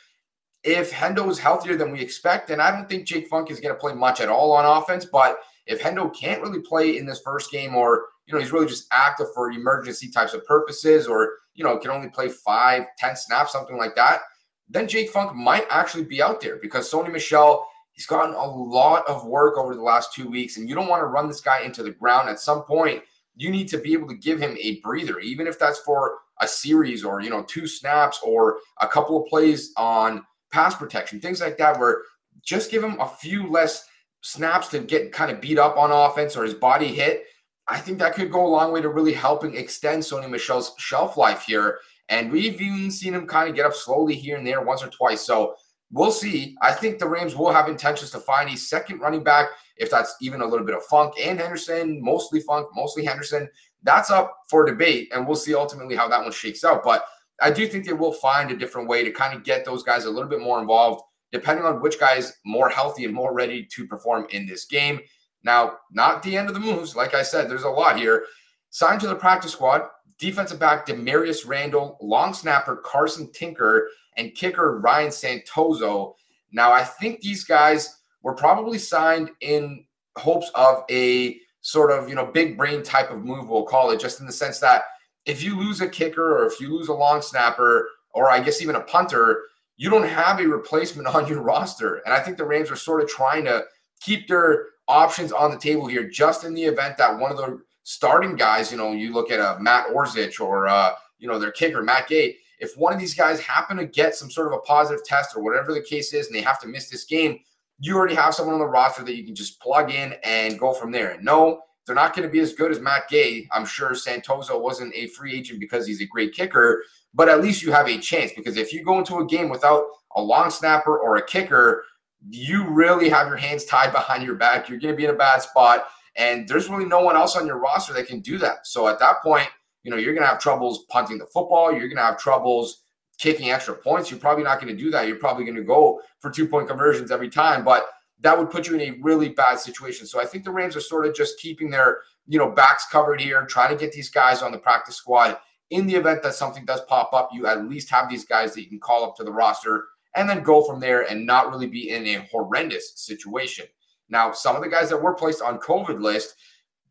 if 0.63 0.91
Hendo 0.91 1.29
is 1.29 1.39
healthier 1.39 1.75
than 1.75 1.91
we 1.91 2.01
expect, 2.01 2.47
then 2.47 2.59
I 2.59 2.71
don't 2.71 2.89
think 2.89 3.07
Jake 3.07 3.27
Funk 3.27 3.49
is 3.49 3.59
going 3.59 3.73
to 3.73 3.79
play 3.79 3.93
much 3.93 4.19
at 4.19 4.29
all 4.29 4.51
on 4.51 4.65
offense. 4.65 5.05
But 5.05 5.39
if 5.65 5.81
Hendo 5.81 6.13
can't 6.13 6.41
really 6.41 6.61
play 6.61 6.97
in 6.97 7.05
this 7.05 7.21
first 7.21 7.51
game, 7.51 7.75
or 7.75 8.05
you 8.25 8.33
know 8.33 8.39
he's 8.39 8.51
really 8.51 8.67
just 8.67 8.87
active 8.91 9.27
for 9.33 9.51
emergency 9.51 10.09
types 10.09 10.33
of 10.33 10.45
purposes, 10.45 11.07
or 11.07 11.33
you 11.53 11.63
know 11.63 11.77
can 11.77 11.91
only 11.91 12.09
play 12.09 12.29
five, 12.29 12.85
ten 12.97 13.15
snaps, 13.15 13.53
something 13.53 13.77
like 13.77 13.95
that, 13.95 14.21
then 14.69 14.87
Jake 14.87 15.09
Funk 15.09 15.35
might 15.35 15.65
actually 15.69 16.03
be 16.03 16.21
out 16.21 16.41
there 16.41 16.57
because 16.57 16.91
Sony 16.91 17.11
Michel 17.11 17.65
He's 17.97 18.05
gotten 18.05 18.35
a 18.35 18.45
lot 18.45 19.03
of 19.07 19.25
work 19.25 19.57
over 19.57 19.73
the 19.73 19.81
last 19.81 20.13
two 20.13 20.29
weeks, 20.29 20.57
and 20.57 20.69
you 20.69 20.75
don't 20.75 20.87
want 20.87 21.01
to 21.01 21.07
run 21.07 21.27
this 21.27 21.41
guy 21.41 21.61
into 21.61 21.81
the 21.81 21.89
ground. 21.89 22.29
At 22.29 22.39
some 22.39 22.61
point, 22.61 23.01
you 23.35 23.49
need 23.49 23.67
to 23.69 23.79
be 23.79 23.93
able 23.93 24.07
to 24.09 24.15
give 24.15 24.39
him 24.39 24.55
a 24.61 24.79
breather, 24.81 25.19
even 25.19 25.47
if 25.47 25.57
that's 25.57 25.79
for 25.79 26.19
a 26.39 26.47
series 26.47 27.03
or 27.03 27.21
you 27.21 27.31
know 27.31 27.41
two 27.41 27.65
snaps 27.65 28.19
or 28.23 28.59
a 28.81 28.87
couple 28.87 29.19
of 29.19 29.27
plays 29.27 29.73
on 29.77 30.23
pass 30.51 30.75
protection, 30.75 31.19
things 31.19 31.41
like 31.41 31.57
that, 31.57 31.79
where 31.79 32.03
just 32.43 32.69
give 32.69 32.83
him 32.83 32.99
a 32.99 33.07
few 33.07 33.49
less 33.49 33.87
snaps 34.21 34.67
to 34.67 34.79
get 34.79 35.11
kind 35.11 35.31
of 35.31 35.41
beat 35.41 35.57
up 35.57 35.75
on 35.75 35.91
offense 35.91 36.37
or 36.37 36.43
his 36.43 36.53
body 36.53 36.93
hit. 36.93 37.23
I 37.67 37.79
think 37.79 37.97
that 37.97 38.13
could 38.13 38.31
go 38.31 38.45
a 38.45 38.47
long 38.47 38.71
way 38.71 38.81
to 38.81 38.89
really 38.89 39.13
helping 39.13 39.55
extend 39.55 40.03
Sony 40.03 40.29
Michel's 40.29 40.73
shelf 40.77 41.17
life 41.17 41.41
here. 41.41 41.79
And 42.09 42.31
we've 42.31 42.61
even 42.61 42.91
seen 42.91 43.15
him 43.15 43.25
kind 43.25 43.49
of 43.49 43.55
get 43.55 43.65
up 43.65 43.73
slowly 43.73 44.13
here 44.13 44.37
and 44.37 44.45
there 44.45 44.61
once 44.61 44.83
or 44.83 44.87
twice. 44.87 45.21
So 45.21 45.55
We'll 45.91 46.11
see. 46.11 46.57
I 46.61 46.73
think 46.73 46.99
the 46.99 47.07
Rams 47.07 47.35
will 47.35 47.51
have 47.51 47.69
intentions 47.69 48.11
to 48.11 48.19
find 48.19 48.49
a 48.49 48.57
second 48.57 48.99
running 48.99 49.23
back, 49.23 49.47
if 49.77 49.89
that's 49.89 50.15
even 50.21 50.41
a 50.41 50.45
little 50.45 50.65
bit 50.65 50.75
of 50.75 50.83
Funk 50.83 51.13
and 51.21 51.39
Henderson, 51.39 52.01
mostly 52.03 52.41
Funk, 52.41 52.67
mostly 52.75 53.05
Henderson. 53.05 53.49
That's 53.83 54.11
up 54.11 54.35
for 54.49 54.65
debate, 54.65 55.09
and 55.13 55.25
we'll 55.25 55.37
see 55.37 55.55
ultimately 55.55 55.95
how 55.95 56.09
that 56.09 56.21
one 56.21 56.31
shakes 56.31 56.65
out. 56.65 56.83
But 56.83 57.05
I 57.41 57.51
do 57.51 57.67
think 57.67 57.85
they 57.85 57.93
will 57.93 58.11
find 58.11 58.51
a 58.51 58.57
different 58.57 58.89
way 58.89 59.03
to 59.03 59.11
kind 59.11 59.33
of 59.33 59.43
get 59.43 59.63
those 59.63 59.83
guys 59.83 60.05
a 60.05 60.09
little 60.09 60.29
bit 60.29 60.41
more 60.41 60.59
involved, 60.59 61.03
depending 61.31 61.65
on 61.65 61.81
which 61.81 61.99
guy 61.99 62.15
is 62.15 62.33
more 62.45 62.67
healthy 62.67 63.05
and 63.05 63.13
more 63.13 63.33
ready 63.33 63.63
to 63.63 63.87
perform 63.87 64.27
in 64.31 64.45
this 64.45 64.65
game. 64.65 64.99
Now, 65.43 65.77
not 65.91 66.23
the 66.23 66.35
end 66.35 66.49
of 66.49 66.53
the 66.53 66.59
moves. 66.59 66.95
Like 66.95 67.13
I 67.13 67.21
said, 67.21 67.49
there's 67.49 67.63
a 67.63 67.69
lot 67.69 67.97
here. 67.97 68.25
Signed 68.71 68.99
to 69.01 69.07
the 69.07 69.15
practice 69.15 69.53
squad, 69.53 69.83
defensive 70.19 70.59
back 70.59 70.85
Damarious 70.85 71.47
Randall, 71.47 71.97
long 72.01 72.33
snapper 72.33 72.77
Carson 72.77 73.31
Tinker, 73.31 73.89
and 74.17 74.35
kicker 74.35 74.79
Ryan 74.79 75.09
Santoso. 75.09 76.15
Now, 76.51 76.71
I 76.71 76.83
think 76.83 77.21
these 77.21 77.43
guys 77.43 78.01
were 78.23 78.33
probably 78.33 78.77
signed 78.77 79.31
in 79.41 79.85
hopes 80.17 80.51
of 80.55 80.83
a 80.89 81.39
sort 81.61 81.91
of, 81.91 82.09
you 82.09 82.15
know, 82.15 82.25
big 82.25 82.57
brain 82.57 82.83
type 82.83 83.11
of 83.11 83.23
move, 83.23 83.49
we'll 83.49 83.63
call 83.63 83.91
it, 83.91 83.99
just 83.99 84.19
in 84.19 84.25
the 84.25 84.31
sense 84.31 84.59
that 84.59 84.83
if 85.25 85.43
you 85.43 85.57
lose 85.57 85.81
a 85.81 85.87
kicker 85.87 86.37
or 86.37 86.47
if 86.47 86.59
you 86.59 86.69
lose 86.69 86.87
a 86.87 86.93
long 86.93 87.21
snapper, 87.21 87.89
or 88.11 88.31
I 88.31 88.39
guess 88.39 88.61
even 88.61 88.75
a 88.75 88.81
punter, 88.81 89.43
you 89.75 89.89
don't 89.89 90.07
have 90.07 90.39
a 90.39 90.47
replacement 90.47 91.07
on 91.15 91.27
your 91.27 91.41
roster. 91.41 91.97
And 92.05 92.13
I 92.13 92.19
think 92.19 92.37
the 92.37 92.45
Rams 92.45 92.71
are 92.71 92.75
sort 92.75 93.03
of 93.03 93.09
trying 93.09 93.45
to 93.45 93.65
keep 93.99 94.27
their 94.27 94.65
options 94.87 95.31
on 95.31 95.51
the 95.51 95.57
table 95.57 95.85
here, 95.85 96.09
just 96.09 96.43
in 96.43 96.53
the 96.53 96.63
event 96.63 96.97
that 96.97 97.19
one 97.19 97.31
of 97.31 97.37
the 97.37 97.61
starting 97.83 98.35
guys, 98.35 98.71
you 98.71 98.77
know, 98.77 98.93
you 98.93 99.13
look 99.13 99.31
at 99.31 99.39
a 99.39 99.51
uh, 99.51 99.59
Matt 99.59 99.87
Orzech 99.87 100.39
or, 100.39 100.67
uh, 100.67 100.93
you 101.19 101.27
know, 101.27 101.37
their 101.39 101.51
kicker, 101.51 101.83
Matt 101.83 102.07
Gay, 102.07 102.37
if 102.59 102.77
one 102.77 102.93
of 102.93 102.99
these 102.99 103.13
guys 103.13 103.39
happen 103.39 103.77
to 103.77 103.85
get 103.85 104.15
some 104.15 104.31
sort 104.31 104.47
of 104.47 104.53
a 104.53 104.59
positive 104.59 105.03
test 105.05 105.35
or 105.35 105.43
whatever 105.43 105.73
the 105.73 105.81
case 105.81 106.13
is 106.13 106.27
and 106.27 106.35
they 106.35 106.41
have 106.41 106.59
to 106.61 106.67
miss 106.67 106.89
this 106.89 107.05
game, 107.05 107.39
you 107.79 107.95
already 107.95 108.15
have 108.15 108.33
someone 108.33 108.55
on 108.55 108.59
the 108.59 108.65
roster 108.65 109.03
that 109.03 109.15
you 109.15 109.23
can 109.23 109.35
just 109.35 109.59
plug 109.61 109.91
in 109.91 110.15
and 110.23 110.59
go 110.59 110.73
from 110.73 110.91
there. 110.91 111.11
And 111.11 111.23
no, 111.23 111.61
they're 111.85 111.95
not 111.95 112.15
going 112.15 112.27
to 112.27 112.31
be 112.31 112.39
as 112.39 112.53
good 112.53 112.71
as 112.71 112.79
Matt 112.79 113.07
Gay. 113.09 113.47
I'm 113.51 113.65
sure 113.65 113.91
Santoso 113.91 114.59
wasn't 114.61 114.93
a 114.95 115.07
free 115.07 115.37
agent 115.37 115.59
because 115.59 115.85
he's 115.85 116.01
a 116.01 116.05
great 116.05 116.33
kicker, 116.33 116.83
but 117.13 117.29
at 117.29 117.41
least 117.41 117.61
you 117.61 117.71
have 117.71 117.87
a 117.87 117.97
chance 117.97 118.31
because 118.35 118.57
if 118.57 118.73
you 118.73 118.83
go 118.83 118.97
into 118.97 119.17
a 119.17 119.25
game 119.25 119.49
without 119.49 119.83
a 120.15 120.21
long 120.21 120.49
snapper 120.49 120.97
or 120.97 121.17
a 121.17 121.25
kicker, 121.25 121.83
you 122.29 122.67
really 122.67 123.09
have 123.09 123.27
your 123.27 123.37
hands 123.37 123.65
tied 123.65 123.91
behind 123.93 124.23
your 124.23 124.35
back. 124.35 124.67
You're 124.67 124.79
going 124.79 124.93
to 124.93 124.97
be 124.97 125.05
in 125.05 125.11
a 125.11 125.17
bad 125.17 125.41
spot. 125.41 125.85
And 126.15 126.47
there's 126.47 126.67
really 126.67 126.85
no 126.85 127.01
one 127.01 127.15
else 127.15 127.35
on 127.35 127.45
your 127.45 127.59
roster 127.59 127.93
that 127.93 128.07
can 128.07 128.21
do 128.21 128.39
that. 128.39 128.65
So 128.65 128.87
at 128.87 128.97
that 128.99 129.21
point, 129.21 129.47
you 129.87 129.91
know, 129.91 129.95
you're 129.95 130.13
going 130.13 130.23
to 130.23 130.27
have 130.27 130.41
troubles 130.41 130.83
punting 130.89 131.17
the 131.17 131.25
football. 131.25 131.71
You're 131.71 131.87
going 131.87 131.95
to 131.95 132.03
have 132.03 132.19
troubles 132.19 132.83
kicking 133.17 133.51
extra 133.51 133.73
points. 133.73 134.11
You're 134.11 134.19
probably 134.19 134.43
not 134.43 134.59
going 134.59 134.75
to 134.75 134.83
do 134.83 134.91
that. 134.91 135.07
You're 135.07 135.15
probably 135.15 135.45
going 135.45 135.55
to 135.55 135.63
go 135.63 136.01
for 136.19 136.29
two 136.29 136.45
point 136.45 136.67
conversions 136.67 137.09
every 137.09 137.29
time, 137.29 137.63
but 137.63 137.87
that 138.19 138.37
would 138.37 138.49
put 138.49 138.67
you 138.67 138.75
in 138.75 138.81
a 138.81 138.99
really 139.01 139.29
bad 139.29 139.59
situation. 139.59 140.05
So 140.05 140.19
I 140.19 140.25
think 140.25 140.43
the 140.43 140.51
Rams 140.51 140.75
are 140.75 140.81
sort 140.81 141.05
of 141.05 141.15
just 141.15 141.39
keeping 141.39 141.69
their, 141.69 141.99
you 142.27 142.37
know, 142.37 142.51
backs 142.51 142.85
covered 142.91 143.21
here, 143.21 143.45
trying 143.45 143.69
to 143.69 143.79
get 143.79 143.93
these 143.93 144.09
guys 144.09 144.41
on 144.41 144.51
the 144.51 144.57
practice 144.57 144.97
squad. 144.97 145.37
In 145.69 145.87
the 145.87 145.95
event 145.95 146.21
that 146.23 146.35
something 146.35 146.65
does 146.65 146.81
pop 146.81 147.13
up, 147.13 147.29
you 147.31 147.47
at 147.47 147.69
least 147.69 147.89
have 147.89 148.09
these 148.09 148.25
guys 148.25 148.53
that 148.55 148.63
you 148.63 148.67
can 148.67 148.81
call 148.81 149.05
up 149.05 149.15
to 149.15 149.23
the 149.23 149.31
roster 149.31 149.85
and 150.15 150.29
then 150.29 150.43
go 150.43 150.65
from 150.65 150.81
there 150.81 151.09
and 151.09 151.25
not 151.25 151.49
really 151.49 151.67
be 151.67 151.91
in 151.91 152.05
a 152.07 152.27
horrendous 152.29 152.91
situation. 152.97 153.65
Now, 154.09 154.33
some 154.33 154.57
of 154.57 154.61
the 154.61 154.69
guys 154.69 154.89
that 154.89 155.01
were 155.01 155.13
placed 155.13 155.41
on 155.41 155.59
COVID 155.59 156.01
list, 156.01 156.35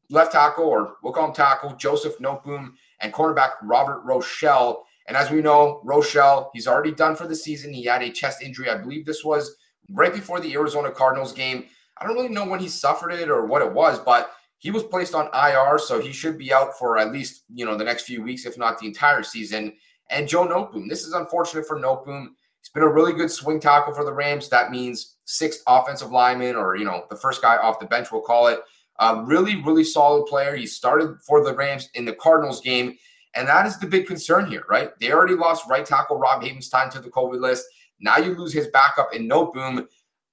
left 0.08 0.32
tackle, 0.32 0.64
or 0.64 0.96
we'll 1.02 1.12
call 1.12 1.28
him 1.28 1.34
tackle, 1.34 1.74
Joseph 1.74 2.18
Noteboom 2.18 2.72
and 3.00 3.12
cornerback 3.12 3.50
Robert 3.62 4.04
Rochell. 4.06 4.82
And 5.08 5.16
as 5.16 5.30
we 5.30 5.40
know, 5.40 5.82
Rochell, 5.84 6.50
he's 6.52 6.66
already 6.66 6.92
done 6.92 7.16
for 7.16 7.26
the 7.26 7.36
season. 7.36 7.72
He 7.72 7.84
had 7.84 8.02
a 8.02 8.10
chest 8.10 8.42
injury. 8.42 8.70
I 8.70 8.76
believe 8.76 9.06
this 9.06 9.24
was 9.24 9.56
right 9.90 10.12
before 10.12 10.40
the 10.40 10.52
Arizona 10.54 10.90
Cardinals 10.90 11.32
game. 11.32 11.66
I 11.98 12.06
don't 12.06 12.16
really 12.16 12.28
know 12.28 12.46
when 12.46 12.60
he 12.60 12.68
suffered 12.68 13.12
it 13.12 13.30
or 13.30 13.46
what 13.46 13.62
it 13.62 13.72
was, 13.72 13.98
but 13.98 14.32
he 14.58 14.70
was 14.70 14.82
placed 14.82 15.14
on 15.14 15.28
IR, 15.32 15.78
so 15.78 16.00
he 16.00 16.12
should 16.12 16.38
be 16.38 16.52
out 16.52 16.78
for 16.78 16.98
at 16.98 17.12
least, 17.12 17.44
you 17.54 17.64
know, 17.64 17.76
the 17.76 17.84
next 17.84 18.04
few 18.04 18.22
weeks, 18.22 18.46
if 18.46 18.58
not 18.58 18.78
the 18.78 18.86
entire 18.86 19.22
season. 19.22 19.72
And 20.10 20.28
Joe 20.28 20.46
Noteboom. 20.46 20.88
This 20.88 21.04
is 21.04 21.12
unfortunate 21.12 21.66
for 21.66 21.78
Noteboom. 21.78 22.28
He's 22.60 22.70
been 22.72 22.82
a 22.82 22.88
really 22.88 23.12
good 23.12 23.30
swing 23.30 23.60
tackle 23.60 23.94
for 23.94 24.04
the 24.04 24.12
Rams. 24.12 24.48
That 24.48 24.70
means 24.70 25.16
sixth 25.24 25.62
offensive 25.66 26.10
lineman, 26.10 26.56
or 26.56 26.76
you 26.76 26.84
know, 26.84 27.04
the 27.10 27.16
first 27.16 27.42
guy 27.42 27.56
off 27.56 27.78
the 27.78 27.86
bench, 27.86 28.10
we'll 28.10 28.22
call 28.22 28.46
it. 28.48 28.60
A 28.98 29.22
really, 29.22 29.62
really 29.62 29.84
solid 29.84 30.26
player. 30.26 30.56
He 30.56 30.66
started 30.66 31.20
for 31.22 31.44
the 31.44 31.54
Rams 31.54 31.90
in 31.94 32.04
the 32.04 32.14
Cardinals 32.14 32.60
game. 32.60 32.96
And 33.34 33.46
that 33.48 33.66
is 33.66 33.78
the 33.78 33.86
big 33.86 34.06
concern 34.06 34.46
here, 34.46 34.64
right? 34.68 34.98
They 34.98 35.12
already 35.12 35.34
lost 35.34 35.68
right 35.68 35.84
tackle 35.84 36.18
Rob 36.18 36.42
Havenstein 36.42 36.90
to 36.92 37.00
the 37.00 37.10
COVID 37.10 37.40
list. 37.40 37.66
Now 38.00 38.16
you 38.16 38.34
lose 38.34 38.52
his 38.52 38.68
backup 38.68 39.14
in 39.14 39.28
Noteboom. 39.28 39.86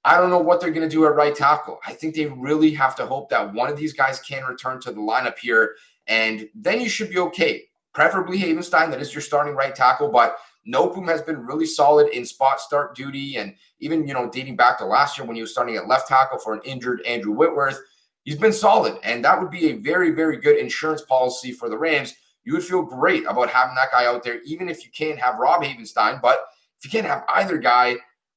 I 0.06 0.18
don't 0.18 0.30
know 0.30 0.40
what 0.40 0.60
they're 0.60 0.72
going 0.72 0.88
to 0.88 0.94
do 0.94 1.06
at 1.06 1.16
right 1.16 1.36
tackle. 1.36 1.80
I 1.86 1.94
think 1.94 2.16
they 2.16 2.26
really 2.26 2.74
have 2.74 2.96
to 2.98 3.06
hope 3.06 3.30
that 3.30 3.54
one 3.54 3.70
of 3.70 3.78
these 3.78 3.94
guys 3.94 4.20
can 4.20 4.44
return 4.46 4.82
to 4.82 4.92
the 4.92 5.00
lineup 5.00 5.38
here, 5.38 5.76
and 6.08 6.50
then 6.54 6.82
you 6.82 6.90
should 6.90 7.10
be 7.10 7.20
okay. 7.20 7.64
Preferably 7.94 8.38
Havenstein, 8.38 8.90
that 8.90 9.02
is 9.02 9.14
your 9.14 9.22
starting 9.22 9.56
right 9.56 9.74
tackle, 9.74 10.10
but 10.10 10.38
Noteboom 10.68 11.08
has 11.10 11.22
been 11.22 11.46
really 11.46 11.66
solid 11.66 12.08
in 12.10 12.26
spot 12.26 12.60
start 12.60 12.96
duty, 12.96 13.38
and 13.38 13.56
even 13.80 14.08
you 14.08 14.14
know 14.14 14.30
dating 14.30 14.56
back 14.56 14.78
to 14.80 14.86
last 14.86 15.18
year 15.18 15.28
when 15.28 15.36
he 15.36 15.42
was 15.42 15.52
starting 15.52 15.76
at 15.76 15.88
left 15.88 16.08
tackle 16.08 16.40
for 16.40 16.54
an 16.54 16.62
injured 16.66 17.02
Andrew 17.02 17.34
Whitworth 17.34 17.80
he's 18.24 18.38
been 18.38 18.54
solid. 18.54 18.98
And 19.04 19.24
that 19.26 19.40
would 19.40 19.52
be 19.52 19.70
a 19.70 19.78
very, 19.78 20.12
very 20.12 20.38
good 20.38 20.58
insurance 20.58 21.02
policy 21.02 21.52
for 21.52 21.70
the 21.70 21.78
Rams. 21.78 22.16
You 22.44 22.54
would 22.54 22.64
feel 22.64 22.82
great 22.82 23.26
about 23.26 23.50
having 23.50 23.76
that 23.76 23.92
guy 23.92 24.06
out 24.06 24.24
there, 24.24 24.42
even 24.46 24.68
if 24.70 24.84
you 24.84 24.92
can't 24.92 25.20
have 25.20 25.40
Rob 25.40 25.64
Havenstein. 25.64 26.22
But 26.22 26.40
if 26.78 26.86
you 26.86 26.90
can't 26.90 27.08
have 27.08 27.24
either 27.30 27.58
guy, 27.58 27.96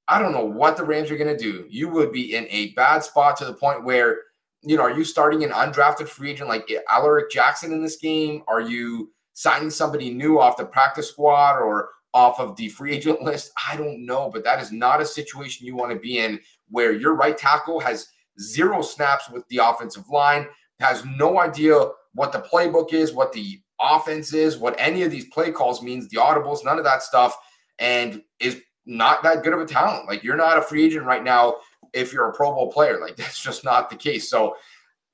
I 0.08 0.20
don't 0.20 0.32
know 0.32 0.44
what 0.44 0.76
the 0.76 0.84
Rams 0.84 1.10
are 1.10 1.16
going 1.16 1.36
to 1.36 1.42
do. 1.42 1.66
You 1.68 1.88
would 1.88 2.12
be 2.12 2.36
in 2.36 2.46
a 2.50 2.72
bad 2.74 3.02
spot 3.02 3.36
to 3.38 3.44
the 3.44 3.54
point 3.54 3.84
where, 3.84 4.18
you 4.62 4.76
know, 4.76 4.84
are 4.84 4.96
you 4.96 5.04
starting 5.04 5.42
an 5.42 5.50
undrafted 5.50 6.08
free 6.08 6.30
agent 6.30 6.48
like 6.48 6.70
Alaric 6.90 7.30
Jackson 7.30 7.72
in 7.72 7.82
this 7.82 7.96
game? 7.96 8.42
Are 8.46 8.60
you 8.60 9.12
signing 9.32 9.70
somebody 9.70 10.14
new 10.14 10.38
off 10.38 10.56
the 10.56 10.64
practice 10.64 11.08
squad 11.08 11.58
or 11.58 11.90
off 12.14 12.38
of 12.38 12.54
the 12.56 12.68
free 12.68 12.92
agent 12.94 13.22
list? 13.22 13.50
I 13.68 13.76
don't 13.76 14.06
know, 14.06 14.30
but 14.32 14.44
that 14.44 14.60
is 14.60 14.70
not 14.70 15.00
a 15.00 15.06
situation 15.06 15.66
you 15.66 15.74
want 15.74 15.92
to 15.92 15.98
be 15.98 16.18
in 16.18 16.40
where 16.70 16.92
your 16.92 17.14
right 17.14 17.36
tackle 17.36 17.80
has 17.80 18.08
zero 18.40 18.82
snaps 18.82 19.30
with 19.30 19.46
the 19.48 19.58
offensive 19.58 20.08
line, 20.08 20.46
has 20.80 21.04
no 21.04 21.40
idea 21.40 21.88
what 22.14 22.32
the 22.32 22.38
playbook 22.40 22.92
is, 22.92 23.12
what 23.12 23.32
the 23.32 23.60
offense 23.80 24.32
is, 24.32 24.58
what 24.58 24.74
any 24.78 25.02
of 25.02 25.10
these 25.10 25.26
play 25.26 25.50
calls 25.50 25.82
means, 25.82 26.08
the 26.08 26.16
audibles, 26.16 26.64
none 26.64 26.78
of 26.78 26.84
that 26.84 27.02
stuff, 27.02 27.36
and 27.78 28.22
is 28.40 28.60
not 28.86 29.22
that 29.22 29.42
good 29.42 29.52
of 29.52 29.60
a 29.60 29.66
talent. 29.66 30.08
Like 30.08 30.22
you're 30.22 30.36
not 30.36 30.58
a 30.58 30.62
free 30.62 30.84
agent 30.84 31.04
right 31.04 31.22
now 31.22 31.56
if 31.92 32.12
you're 32.12 32.28
a 32.28 32.32
Pro 32.32 32.52
Bowl 32.52 32.72
player. 32.72 33.00
Like 33.00 33.16
that's 33.16 33.42
just 33.42 33.64
not 33.64 33.90
the 33.90 33.96
case. 33.96 34.30
So 34.30 34.56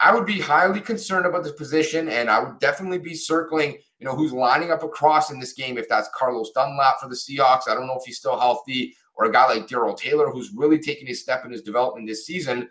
I 0.00 0.12
would 0.12 0.26
be 0.26 0.40
highly 0.40 0.80
concerned 0.80 1.26
about 1.26 1.44
this 1.44 1.52
position, 1.52 2.08
and 2.08 2.28
I 2.28 2.42
would 2.42 2.58
definitely 2.58 2.98
be 2.98 3.14
circling, 3.14 3.78
you 4.00 4.06
know, 4.06 4.16
who's 4.16 4.32
lining 4.32 4.72
up 4.72 4.82
across 4.82 5.30
in 5.30 5.38
this 5.38 5.52
game. 5.52 5.78
If 5.78 5.88
that's 5.88 6.08
Carlos 6.12 6.50
Dunlap 6.50 7.00
for 7.00 7.08
the 7.08 7.14
Seahawks, 7.14 7.68
I 7.68 7.74
don't 7.74 7.86
know 7.86 7.98
if 7.98 8.04
he's 8.04 8.18
still 8.18 8.38
healthy, 8.38 8.96
or 9.14 9.26
a 9.26 9.32
guy 9.32 9.46
like 9.46 9.68
Darrell 9.68 9.94
Taylor, 9.94 10.28
who's 10.30 10.52
really 10.56 10.80
taking 10.80 11.08
a 11.08 11.14
step 11.14 11.44
in 11.44 11.52
his 11.52 11.62
development 11.62 12.08
this 12.08 12.26
season. 12.26 12.68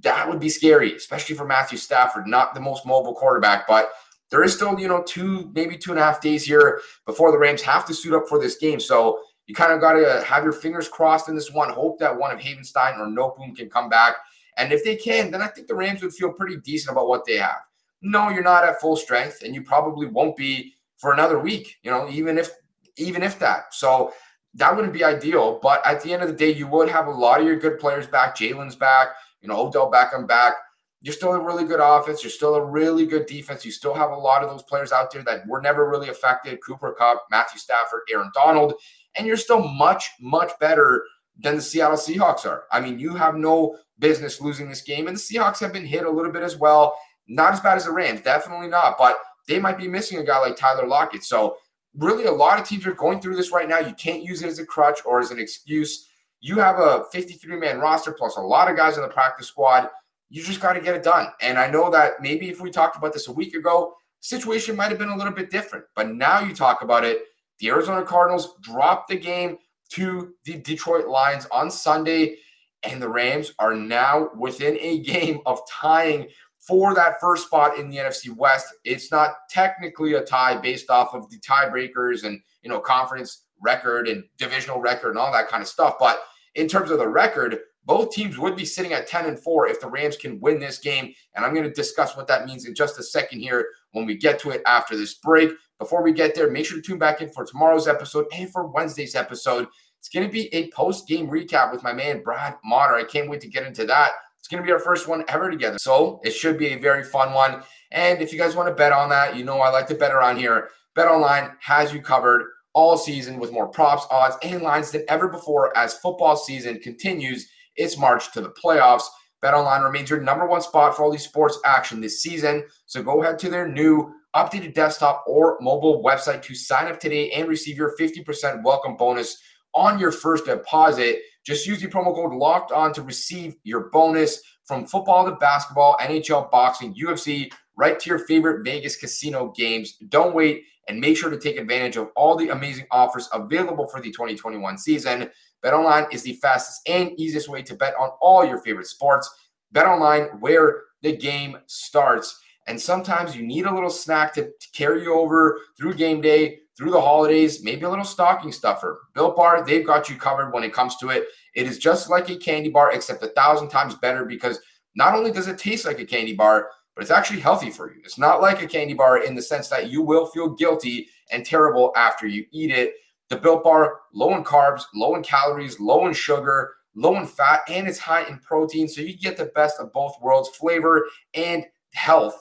That 0.00 0.28
would 0.28 0.40
be 0.40 0.48
scary, 0.48 0.94
especially 0.94 1.36
for 1.36 1.44
Matthew 1.44 1.78
Stafford, 1.78 2.26
not 2.26 2.54
the 2.54 2.60
most 2.60 2.86
mobile 2.86 3.14
quarterback, 3.14 3.66
but 3.68 3.90
there 4.30 4.42
is 4.42 4.54
still, 4.54 4.78
you 4.80 4.88
know, 4.88 5.02
two, 5.02 5.50
maybe 5.54 5.76
two 5.76 5.90
and 5.90 6.00
a 6.00 6.02
half 6.02 6.20
days 6.20 6.44
here 6.44 6.80
before 7.04 7.30
the 7.30 7.38
Rams 7.38 7.60
have 7.62 7.84
to 7.86 7.94
suit 7.94 8.14
up 8.14 8.28
for 8.28 8.40
this 8.40 8.56
game. 8.56 8.80
So 8.80 9.20
you 9.46 9.54
kind 9.54 9.72
of 9.72 9.80
got 9.80 9.92
to 9.92 10.24
have 10.26 10.44
your 10.44 10.54
fingers 10.54 10.88
crossed 10.88 11.28
in 11.28 11.34
this 11.34 11.50
one. 11.50 11.70
Hope 11.70 11.98
that 11.98 12.16
one 12.16 12.30
of 12.30 12.38
Havenstein 12.38 12.98
or 12.98 13.06
Noteboom 13.06 13.54
can 13.54 13.68
come 13.68 13.90
back 13.90 14.16
and 14.56 14.72
if 14.72 14.84
they 14.84 14.96
can, 14.96 15.30
then 15.30 15.42
I 15.42 15.48
think 15.48 15.66
the 15.66 15.74
Rams 15.74 16.02
would 16.02 16.12
feel 16.12 16.32
pretty 16.32 16.56
decent 16.58 16.92
about 16.92 17.08
what 17.08 17.24
they 17.24 17.36
have. 17.36 17.60
No, 18.02 18.28
you're 18.28 18.42
not 18.42 18.64
at 18.64 18.80
full 18.80 18.96
strength, 18.96 19.42
and 19.42 19.54
you 19.54 19.62
probably 19.62 20.06
won't 20.06 20.36
be 20.36 20.74
for 20.98 21.12
another 21.12 21.38
week, 21.38 21.76
you 21.82 21.90
know, 21.90 22.08
even 22.10 22.36
if 22.36 22.50
even 22.96 23.22
if 23.22 23.38
that. 23.38 23.74
So 23.74 24.12
that 24.54 24.74
wouldn't 24.74 24.92
be 24.92 25.04
ideal. 25.04 25.58
But 25.62 25.84
at 25.86 26.02
the 26.02 26.12
end 26.12 26.22
of 26.22 26.28
the 26.28 26.34
day, 26.34 26.52
you 26.52 26.66
would 26.66 26.88
have 26.90 27.06
a 27.06 27.10
lot 27.10 27.40
of 27.40 27.46
your 27.46 27.56
good 27.56 27.78
players 27.78 28.06
back. 28.06 28.36
Jalen's 28.36 28.76
back, 28.76 29.08
you 29.42 29.48
know, 29.48 29.66
Odell 29.66 29.90
Beckham 29.90 30.26
back. 30.26 30.54
You're 31.02 31.14
still 31.14 31.32
a 31.32 31.40
really 31.40 31.64
good 31.64 31.80
offense. 31.82 32.22
You're 32.22 32.30
still 32.30 32.54
a 32.54 32.64
really 32.64 33.06
good 33.06 33.26
defense. 33.26 33.64
You 33.64 33.72
still 33.72 33.92
have 33.92 34.10
a 34.10 34.16
lot 34.16 34.44
of 34.44 34.50
those 34.50 34.62
players 34.62 34.92
out 34.92 35.12
there 35.12 35.24
that 35.24 35.46
were 35.48 35.60
never 35.60 35.90
really 35.90 36.08
affected. 36.08 36.60
Cooper 36.64 36.94
Kupp, 36.96 37.26
Matthew 37.30 37.58
Stafford, 37.58 38.02
Aaron 38.12 38.30
Donald. 38.34 38.74
And 39.16 39.26
you're 39.26 39.36
still 39.36 39.66
much, 39.66 40.10
much 40.20 40.52
better 40.60 41.04
than 41.38 41.56
the 41.56 41.62
Seattle 41.62 41.96
Seahawks 41.96 42.46
are. 42.46 42.64
I 42.70 42.80
mean, 42.80 43.00
you 43.00 43.14
have 43.16 43.34
no 43.34 43.76
business 43.98 44.40
losing 44.40 44.68
this 44.68 44.82
game. 44.82 45.08
And 45.08 45.16
the 45.16 45.20
Seahawks 45.20 45.58
have 45.58 45.72
been 45.72 45.84
hit 45.84 46.04
a 46.04 46.10
little 46.10 46.30
bit 46.30 46.42
as 46.42 46.56
well. 46.56 46.96
Not 47.26 47.52
as 47.52 47.60
bad 47.60 47.76
as 47.76 47.84
the 47.84 47.92
Rams, 47.92 48.20
definitely 48.20 48.68
not. 48.68 48.96
But 48.96 49.18
they 49.48 49.58
might 49.58 49.78
be 49.78 49.88
missing 49.88 50.18
a 50.18 50.24
guy 50.24 50.38
like 50.38 50.56
Tyler 50.56 50.86
Lockett. 50.86 51.24
So, 51.24 51.56
really, 51.96 52.24
a 52.24 52.32
lot 52.32 52.60
of 52.60 52.66
teams 52.66 52.86
are 52.86 52.92
going 52.92 53.20
through 53.20 53.36
this 53.36 53.52
right 53.52 53.68
now. 53.68 53.78
You 53.78 53.94
can't 53.94 54.22
use 54.22 54.42
it 54.42 54.48
as 54.48 54.58
a 54.58 54.66
crutch 54.66 55.00
or 55.04 55.20
as 55.20 55.30
an 55.30 55.38
excuse. 55.38 56.08
You 56.42 56.58
have 56.58 56.80
a 56.80 57.04
53 57.12 57.56
man 57.56 57.78
roster 57.78 58.12
plus 58.12 58.36
a 58.36 58.40
lot 58.40 58.68
of 58.68 58.76
guys 58.76 58.96
in 58.96 59.02
the 59.02 59.08
practice 59.08 59.46
squad. 59.46 59.88
You 60.28 60.42
just 60.42 60.60
got 60.60 60.72
to 60.72 60.80
get 60.80 60.96
it 60.96 61.04
done. 61.04 61.28
And 61.40 61.56
I 61.56 61.70
know 61.70 61.88
that 61.90 62.20
maybe 62.20 62.50
if 62.50 62.60
we 62.60 62.68
talked 62.68 62.96
about 62.96 63.12
this 63.12 63.28
a 63.28 63.32
week 63.32 63.54
ago, 63.54 63.94
situation 64.18 64.74
might 64.74 64.90
have 64.90 64.98
been 64.98 65.10
a 65.10 65.16
little 65.16 65.32
bit 65.32 65.50
different. 65.50 65.84
But 65.94 66.10
now 66.10 66.40
you 66.40 66.52
talk 66.52 66.82
about 66.82 67.04
it. 67.04 67.22
The 67.60 67.68
Arizona 67.68 68.02
Cardinals 68.02 68.56
dropped 68.60 69.08
the 69.08 69.16
game 69.16 69.56
to 69.90 70.34
the 70.44 70.54
Detroit 70.54 71.06
Lions 71.06 71.46
on 71.52 71.70
Sunday, 71.70 72.38
and 72.82 73.00
the 73.00 73.08
Rams 73.08 73.52
are 73.60 73.74
now 73.74 74.30
within 74.36 74.76
a 74.80 74.98
game 74.98 75.40
of 75.46 75.60
tying 75.70 76.26
for 76.58 76.92
that 76.94 77.20
first 77.20 77.46
spot 77.46 77.78
in 77.78 77.88
the 77.88 77.98
NFC 77.98 78.34
West. 78.34 78.66
It's 78.84 79.12
not 79.12 79.30
technically 79.48 80.14
a 80.14 80.22
tie 80.22 80.56
based 80.56 80.90
off 80.90 81.14
of 81.14 81.30
the 81.30 81.38
tiebreakers 81.38 82.24
and 82.24 82.40
you 82.62 82.70
know 82.70 82.80
conference 82.80 83.44
record 83.60 84.08
and 84.08 84.24
divisional 84.38 84.80
record 84.80 85.10
and 85.10 85.18
all 85.18 85.30
that 85.30 85.48
kind 85.48 85.62
of 85.62 85.68
stuff, 85.68 85.96
but 86.00 86.20
in 86.54 86.68
terms 86.68 86.90
of 86.90 86.98
the 86.98 87.08
record, 87.08 87.58
both 87.84 88.12
teams 88.12 88.38
would 88.38 88.56
be 88.56 88.64
sitting 88.64 88.92
at 88.92 89.06
10 89.08 89.26
and 89.26 89.38
4 89.38 89.68
if 89.68 89.80
the 89.80 89.88
Rams 89.88 90.16
can 90.16 90.40
win 90.40 90.60
this 90.60 90.78
game. 90.78 91.12
And 91.34 91.44
I'm 91.44 91.54
going 91.54 91.66
to 91.66 91.72
discuss 91.72 92.16
what 92.16 92.28
that 92.28 92.46
means 92.46 92.66
in 92.66 92.74
just 92.74 92.98
a 92.98 93.02
second 93.02 93.40
here 93.40 93.66
when 93.92 94.06
we 94.06 94.16
get 94.16 94.38
to 94.40 94.50
it 94.50 94.62
after 94.66 94.96
this 94.96 95.14
break. 95.14 95.50
Before 95.78 96.02
we 96.02 96.12
get 96.12 96.34
there, 96.34 96.50
make 96.50 96.66
sure 96.66 96.76
to 96.76 96.82
tune 96.82 96.98
back 96.98 97.20
in 97.20 97.30
for 97.30 97.44
tomorrow's 97.44 97.88
episode 97.88 98.26
and 98.32 98.50
for 98.50 98.68
Wednesday's 98.68 99.16
episode. 99.16 99.66
It's 99.98 100.08
going 100.08 100.26
to 100.26 100.32
be 100.32 100.52
a 100.54 100.70
post 100.70 101.08
game 101.08 101.28
recap 101.28 101.72
with 101.72 101.82
my 101.82 101.92
man, 101.92 102.22
Brad 102.22 102.56
Motter. 102.64 102.94
I 102.94 103.04
can't 103.04 103.28
wait 103.28 103.40
to 103.40 103.48
get 103.48 103.66
into 103.66 103.84
that. 103.86 104.12
It's 104.38 104.48
going 104.48 104.62
to 104.62 104.66
be 104.66 104.72
our 104.72 104.80
first 104.80 105.08
one 105.08 105.24
ever 105.28 105.50
together. 105.50 105.78
So 105.78 106.20
it 106.24 106.32
should 106.32 106.58
be 106.58 106.68
a 106.68 106.78
very 106.78 107.04
fun 107.04 107.32
one. 107.32 107.62
And 107.92 108.20
if 108.20 108.32
you 108.32 108.38
guys 108.38 108.56
want 108.56 108.68
to 108.68 108.74
bet 108.74 108.92
on 108.92 109.08
that, 109.10 109.36
you 109.36 109.44
know 109.44 109.60
I 109.60 109.70
like 109.70 109.86
to 109.88 109.94
bet 109.94 110.12
around 110.12 110.38
here. 110.38 110.70
Bet 110.94 111.08
Online 111.08 111.52
has 111.60 111.92
you 111.92 112.02
covered 112.02 112.46
all 112.74 112.96
season 112.96 113.38
with 113.38 113.52
more 113.52 113.68
props, 113.68 114.06
odds, 114.10 114.36
and 114.42 114.62
lines 114.62 114.90
than 114.90 115.04
ever 115.08 115.28
before 115.28 115.76
as 115.76 115.94
football 115.94 116.36
season 116.36 116.78
continues 116.80 117.48
its 117.76 117.98
march 117.98 118.32
to 118.32 118.40
the 118.40 118.50
playoffs. 118.50 119.04
BetOnline 119.42 119.84
remains 119.84 120.08
your 120.08 120.20
number 120.20 120.46
one 120.46 120.62
spot 120.62 120.96
for 120.96 121.02
all 121.02 121.10
these 121.10 121.24
sports 121.24 121.58
action 121.64 122.00
this 122.00 122.22
season. 122.22 122.64
So 122.86 123.02
go 123.02 123.22
ahead 123.22 123.38
to 123.40 123.48
their 123.48 123.66
new 123.66 124.12
updated 124.36 124.74
desktop 124.74 125.24
or 125.26 125.58
mobile 125.60 126.02
website 126.02 126.42
to 126.42 126.54
sign 126.54 126.86
up 126.86 127.00
today 127.00 127.30
and 127.32 127.48
receive 127.48 127.76
your 127.76 127.96
50% 127.98 128.62
welcome 128.62 128.96
bonus 128.96 129.36
on 129.74 129.98
your 129.98 130.12
first 130.12 130.46
deposit. 130.46 131.18
Just 131.44 131.66
use 131.66 131.80
the 131.80 131.88
promo 131.88 132.14
code 132.14 132.32
locked 132.32 132.70
on 132.70 132.92
to 132.94 133.02
receive 133.02 133.56
your 133.64 133.90
bonus 133.90 134.40
from 134.64 134.86
football 134.86 135.24
to 135.24 135.32
basketball, 135.36 135.96
NHL, 136.00 136.50
boxing, 136.50 136.94
UFC, 136.94 137.50
right 137.76 137.98
to 137.98 138.08
your 138.08 138.20
favorite 138.20 138.64
Vegas 138.64 138.96
casino 138.96 139.52
games. 139.56 139.96
Don't 140.08 140.34
wait 140.34 140.64
and 140.88 141.00
make 141.00 141.16
sure 141.16 141.30
to 141.30 141.38
take 141.38 141.58
advantage 141.58 141.96
of 141.96 142.08
all 142.16 142.36
the 142.36 142.48
amazing 142.48 142.86
offers 142.90 143.28
available 143.32 143.86
for 143.86 144.00
the 144.00 144.10
2021 144.10 144.78
season. 144.78 145.30
BetOnline 145.64 146.12
is 146.12 146.22
the 146.22 146.34
fastest 146.34 146.80
and 146.88 147.12
easiest 147.18 147.48
way 147.48 147.62
to 147.62 147.74
bet 147.74 147.94
on 147.98 148.10
all 148.20 148.44
your 148.44 148.60
favorite 148.62 148.86
sports. 148.86 149.30
BetOnline, 149.74 150.40
where 150.40 150.82
the 151.02 151.16
game 151.16 151.58
starts. 151.66 152.40
And 152.66 152.80
sometimes 152.80 153.36
you 153.36 153.42
need 153.42 153.66
a 153.66 153.74
little 153.74 153.90
snack 153.90 154.32
to, 154.34 154.44
to 154.44 154.68
carry 154.72 155.02
you 155.02 155.14
over 155.14 155.58
through 155.76 155.94
game 155.94 156.20
day, 156.20 156.58
through 156.76 156.90
the 156.90 157.00
holidays, 157.00 157.62
maybe 157.62 157.84
a 157.84 157.90
little 157.90 158.04
stocking 158.04 158.52
stuffer. 158.52 159.00
Built 159.14 159.36
Bar, 159.36 159.64
they've 159.64 159.86
got 159.86 160.08
you 160.08 160.16
covered 160.16 160.52
when 160.52 160.64
it 160.64 160.72
comes 160.72 160.96
to 160.96 161.10
it. 161.10 161.24
It 161.54 161.66
is 161.66 161.78
just 161.78 162.08
like 162.08 162.30
a 162.30 162.36
candy 162.36 162.70
bar, 162.70 162.92
except 162.92 163.22
a 163.22 163.28
thousand 163.28 163.68
times 163.68 163.94
better 163.96 164.24
because 164.24 164.58
not 164.94 165.14
only 165.14 165.32
does 165.32 165.48
it 165.48 165.58
taste 165.58 165.84
like 165.84 165.98
a 165.98 166.04
candy 166.04 166.34
bar, 166.34 166.70
but 166.94 167.02
it's 167.02 167.10
actually 167.10 167.40
healthy 167.40 167.70
for 167.70 167.92
you. 167.92 168.00
It's 168.04 168.18
not 168.18 168.40
like 168.40 168.62
a 168.62 168.66
candy 168.66 168.94
bar 168.94 169.24
in 169.24 169.34
the 169.34 169.42
sense 169.42 169.68
that 169.68 169.90
you 169.90 170.02
will 170.02 170.26
feel 170.26 170.50
guilty 170.50 171.08
and 171.30 171.44
terrible 171.44 171.92
after 171.96 172.26
you 172.26 172.44
eat 172.50 172.70
it. 172.70 172.94
The 173.28 173.36
Built 173.36 173.64
Bar, 173.64 174.00
low 174.12 174.34
in 174.34 174.44
carbs, 174.44 174.82
low 174.94 175.14
in 175.14 175.22
calories, 175.22 175.80
low 175.80 176.06
in 176.06 176.12
sugar, 176.12 176.74
low 176.94 177.16
in 177.16 177.26
fat, 177.26 177.62
and 177.68 177.88
it's 177.88 177.98
high 177.98 178.24
in 178.28 178.38
protein. 178.40 178.88
So 178.88 179.00
you 179.00 179.16
get 179.16 179.38
the 179.38 179.46
best 179.54 179.80
of 179.80 179.92
both 179.92 180.20
worlds 180.20 180.50
flavor 180.50 181.06
and 181.32 181.64
health. 181.94 182.38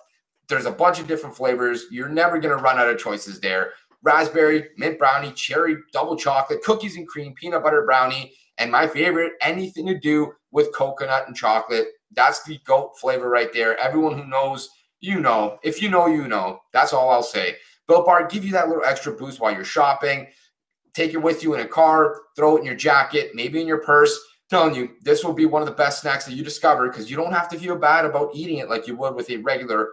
There's 0.49 0.65
a 0.65 0.71
bunch 0.71 0.99
of 0.99 1.07
different 1.07 1.35
flavors. 1.35 1.85
You're 1.91 2.09
never 2.09 2.37
going 2.39 2.55
to 2.55 2.61
run 2.61 2.77
out 2.77 2.89
of 2.89 2.99
choices 2.99 3.39
there. 3.39 3.71
Raspberry, 4.03 4.69
mint 4.77 4.99
brownie, 4.99 5.31
cherry, 5.31 5.77
double 5.93 6.17
chocolate, 6.17 6.63
cookies 6.63 6.97
and 6.97 7.07
cream, 7.07 7.33
peanut 7.35 7.63
butter 7.63 7.85
brownie, 7.85 8.33
and 8.57 8.71
my 8.71 8.87
favorite, 8.87 9.33
anything 9.41 9.85
to 9.87 9.97
do 9.97 10.33
with 10.51 10.75
coconut 10.75 11.27
and 11.27 11.35
chocolate. 11.35 11.87
That's 12.15 12.43
the 12.43 12.59
goat 12.65 12.97
flavor 12.99 13.29
right 13.29 13.51
there. 13.53 13.77
Everyone 13.77 14.17
who 14.17 14.27
knows, 14.27 14.69
you 14.99 15.19
know. 15.19 15.59
If 15.63 15.81
you 15.81 15.89
know, 15.89 16.07
you 16.07 16.27
know. 16.27 16.59
That's 16.73 16.93
all 16.93 17.09
I'll 17.09 17.23
say. 17.23 17.55
Built 17.87 18.05
Bar 18.05 18.27
give 18.27 18.45
you 18.45 18.51
that 18.53 18.67
little 18.67 18.85
extra 18.85 19.13
boost 19.13 19.39
while 19.39 19.53
you're 19.53 19.65
shopping. 19.65 20.27
Take 20.93 21.13
it 21.13 21.21
with 21.21 21.43
you 21.43 21.53
in 21.53 21.61
a 21.61 21.67
car, 21.67 22.21
throw 22.35 22.57
it 22.57 22.59
in 22.59 22.65
your 22.65 22.75
jacket, 22.75 23.31
maybe 23.33 23.61
in 23.61 23.67
your 23.67 23.81
purse. 23.81 24.17
telling 24.49 24.75
you, 24.75 24.91
this 25.01 25.23
will 25.23 25.33
be 25.33 25.45
one 25.45 25.61
of 25.61 25.67
the 25.67 25.73
best 25.73 26.01
snacks 26.01 26.25
that 26.25 26.33
you 26.33 26.43
discover 26.43 26.89
because 26.89 27.09
you 27.09 27.15
don't 27.15 27.31
have 27.31 27.47
to 27.47 27.57
feel 27.57 27.77
bad 27.77 28.03
about 28.03 28.31
eating 28.33 28.57
it 28.57 28.69
like 28.69 28.87
you 28.87 28.95
would 28.97 29.15
with 29.15 29.29
a 29.29 29.37
regular 29.37 29.89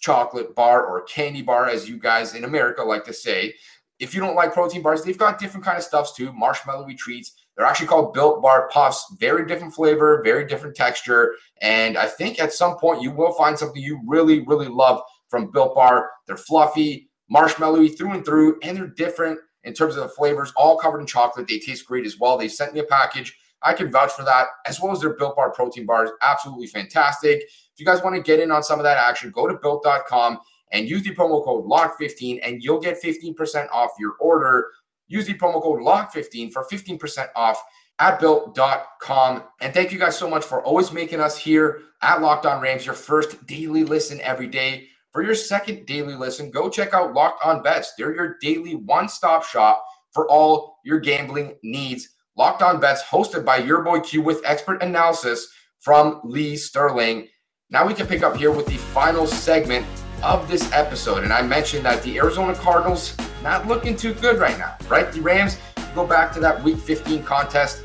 chocolate 0.00 0.54
bar 0.54 0.84
or 0.84 1.02
candy 1.02 1.42
bar, 1.42 1.68
as 1.68 1.88
you 1.88 1.96
guys 1.96 2.34
in 2.34 2.44
America 2.44 2.82
like 2.82 3.04
to 3.04 3.12
say. 3.12 3.54
If 4.00 4.14
you 4.14 4.20
don't 4.20 4.34
like 4.34 4.52
protein 4.52 4.82
bars, 4.82 5.04
they've 5.04 5.16
got 5.16 5.38
different 5.38 5.64
kind 5.64 5.78
of 5.78 5.84
stuffs 5.84 6.14
too, 6.14 6.32
marshmallowy 6.32 6.96
treats. 6.96 7.34
They're 7.60 7.68
actually 7.68 7.88
called 7.88 8.14
Built 8.14 8.40
Bar 8.40 8.70
Puffs. 8.72 9.14
Very 9.20 9.46
different 9.46 9.74
flavor, 9.74 10.22
very 10.24 10.46
different 10.46 10.74
texture. 10.74 11.34
And 11.60 11.98
I 11.98 12.06
think 12.06 12.40
at 12.40 12.54
some 12.54 12.78
point 12.78 13.02
you 13.02 13.10
will 13.10 13.32
find 13.32 13.58
something 13.58 13.82
you 13.82 14.00
really, 14.06 14.40
really 14.46 14.68
love 14.68 15.02
from 15.28 15.50
Built 15.50 15.74
Bar. 15.74 16.08
They're 16.26 16.38
fluffy, 16.38 17.10
marshmallowy 17.30 17.98
through 17.98 18.12
and 18.12 18.24
through, 18.24 18.58
and 18.62 18.78
they're 18.78 18.86
different 18.86 19.40
in 19.64 19.74
terms 19.74 19.96
of 19.96 20.04
the 20.04 20.08
flavors, 20.08 20.54
all 20.56 20.78
covered 20.78 21.00
in 21.00 21.06
chocolate. 21.06 21.48
They 21.48 21.58
taste 21.58 21.84
great 21.84 22.06
as 22.06 22.18
well. 22.18 22.38
They 22.38 22.48
sent 22.48 22.72
me 22.72 22.80
a 22.80 22.84
package. 22.84 23.36
I 23.62 23.74
can 23.74 23.92
vouch 23.92 24.12
for 24.12 24.24
that, 24.24 24.46
as 24.64 24.80
well 24.80 24.92
as 24.92 25.02
their 25.02 25.12
Built 25.12 25.36
Bar 25.36 25.52
protein 25.52 25.84
bars. 25.84 26.08
Absolutely 26.22 26.68
fantastic 26.68 27.42
If 27.42 27.72
you 27.76 27.84
guys 27.84 28.02
want 28.02 28.16
to 28.16 28.22
get 28.22 28.40
in 28.40 28.50
on 28.50 28.62
some 28.62 28.78
of 28.78 28.84
that 28.84 28.96
action, 28.96 29.32
go 29.32 29.46
to 29.46 29.58
built.com 29.58 30.38
and 30.72 30.88
use 30.88 31.02
the 31.02 31.14
promo 31.14 31.44
code 31.44 31.66
LOCK15 31.66 32.40
and 32.42 32.62
you'll 32.62 32.80
get 32.80 33.02
15% 33.02 33.68
off 33.70 33.90
your 33.98 34.14
order. 34.18 34.68
Use 35.10 35.26
the 35.26 35.34
promo 35.34 35.60
code 35.60 35.80
LOCK15 35.80 36.52
for 36.52 36.64
15% 36.64 37.28
off 37.36 37.62
at 37.98 38.18
built.com. 38.20 39.42
And 39.60 39.74
thank 39.74 39.92
you 39.92 39.98
guys 39.98 40.16
so 40.16 40.30
much 40.30 40.44
for 40.44 40.62
always 40.62 40.92
making 40.92 41.20
us 41.20 41.36
here 41.36 41.82
at 42.00 42.22
Locked 42.22 42.46
On 42.46 42.62
Rams 42.62 42.86
your 42.86 42.94
first 42.94 43.46
daily 43.46 43.84
listen 43.84 44.20
every 44.22 44.46
day. 44.46 44.86
For 45.12 45.22
your 45.22 45.34
second 45.34 45.86
daily 45.86 46.14
listen, 46.14 46.50
go 46.50 46.70
check 46.70 46.94
out 46.94 47.12
Locked 47.12 47.44
On 47.44 47.62
Bets. 47.62 47.94
They're 47.98 48.14
your 48.14 48.36
daily 48.40 48.76
one 48.76 49.08
stop 49.08 49.44
shop 49.44 49.84
for 50.12 50.30
all 50.30 50.78
your 50.84 51.00
gambling 51.00 51.56
needs. 51.64 52.08
Locked 52.36 52.62
On 52.62 52.80
Bets, 52.80 53.02
hosted 53.02 53.44
by 53.44 53.56
your 53.56 53.82
boy 53.82 54.00
Q 54.00 54.22
with 54.22 54.40
expert 54.44 54.82
analysis 54.82 55.48
from 55.80 56.20
Lee 56.22 56.56
Sterling. 56.56 57.26
Now 57.68 57.84
we 57.84 57.94
can 57.94 58.06
pick 58.06 58.22
up 58.22 58.36
here 58.36 58.52
with 58.52 58.66
the 58.66 58.76
final 58.76 59.26
segment 59.26 59.84
of 60.22 60.48
this 60.48 60.70
episode. 60.72 61.24
And 61.24 61.32
I 61.32 61.42
mentioned 61.42 61.84
that 61.84 62.02
the 62.02 62.18
Arizona 62.18 62.54
Cardinals 62.54 63.16
not 63.42 63.66
looking 63.66 63.96
too 63.96 64.14
good 64.14 64.38
right 64.38 64.58
now, 64.58 64.76
right? 64.88 65.10
The 65.10 65.20
Rams 65.20 65.58
go 65.94 66.06
back 66.06 66.32
to 66.34 66.40
that 66.40 66.62
week 66.62 66.78
15 66.78 67.22
contest. 67.24 67.82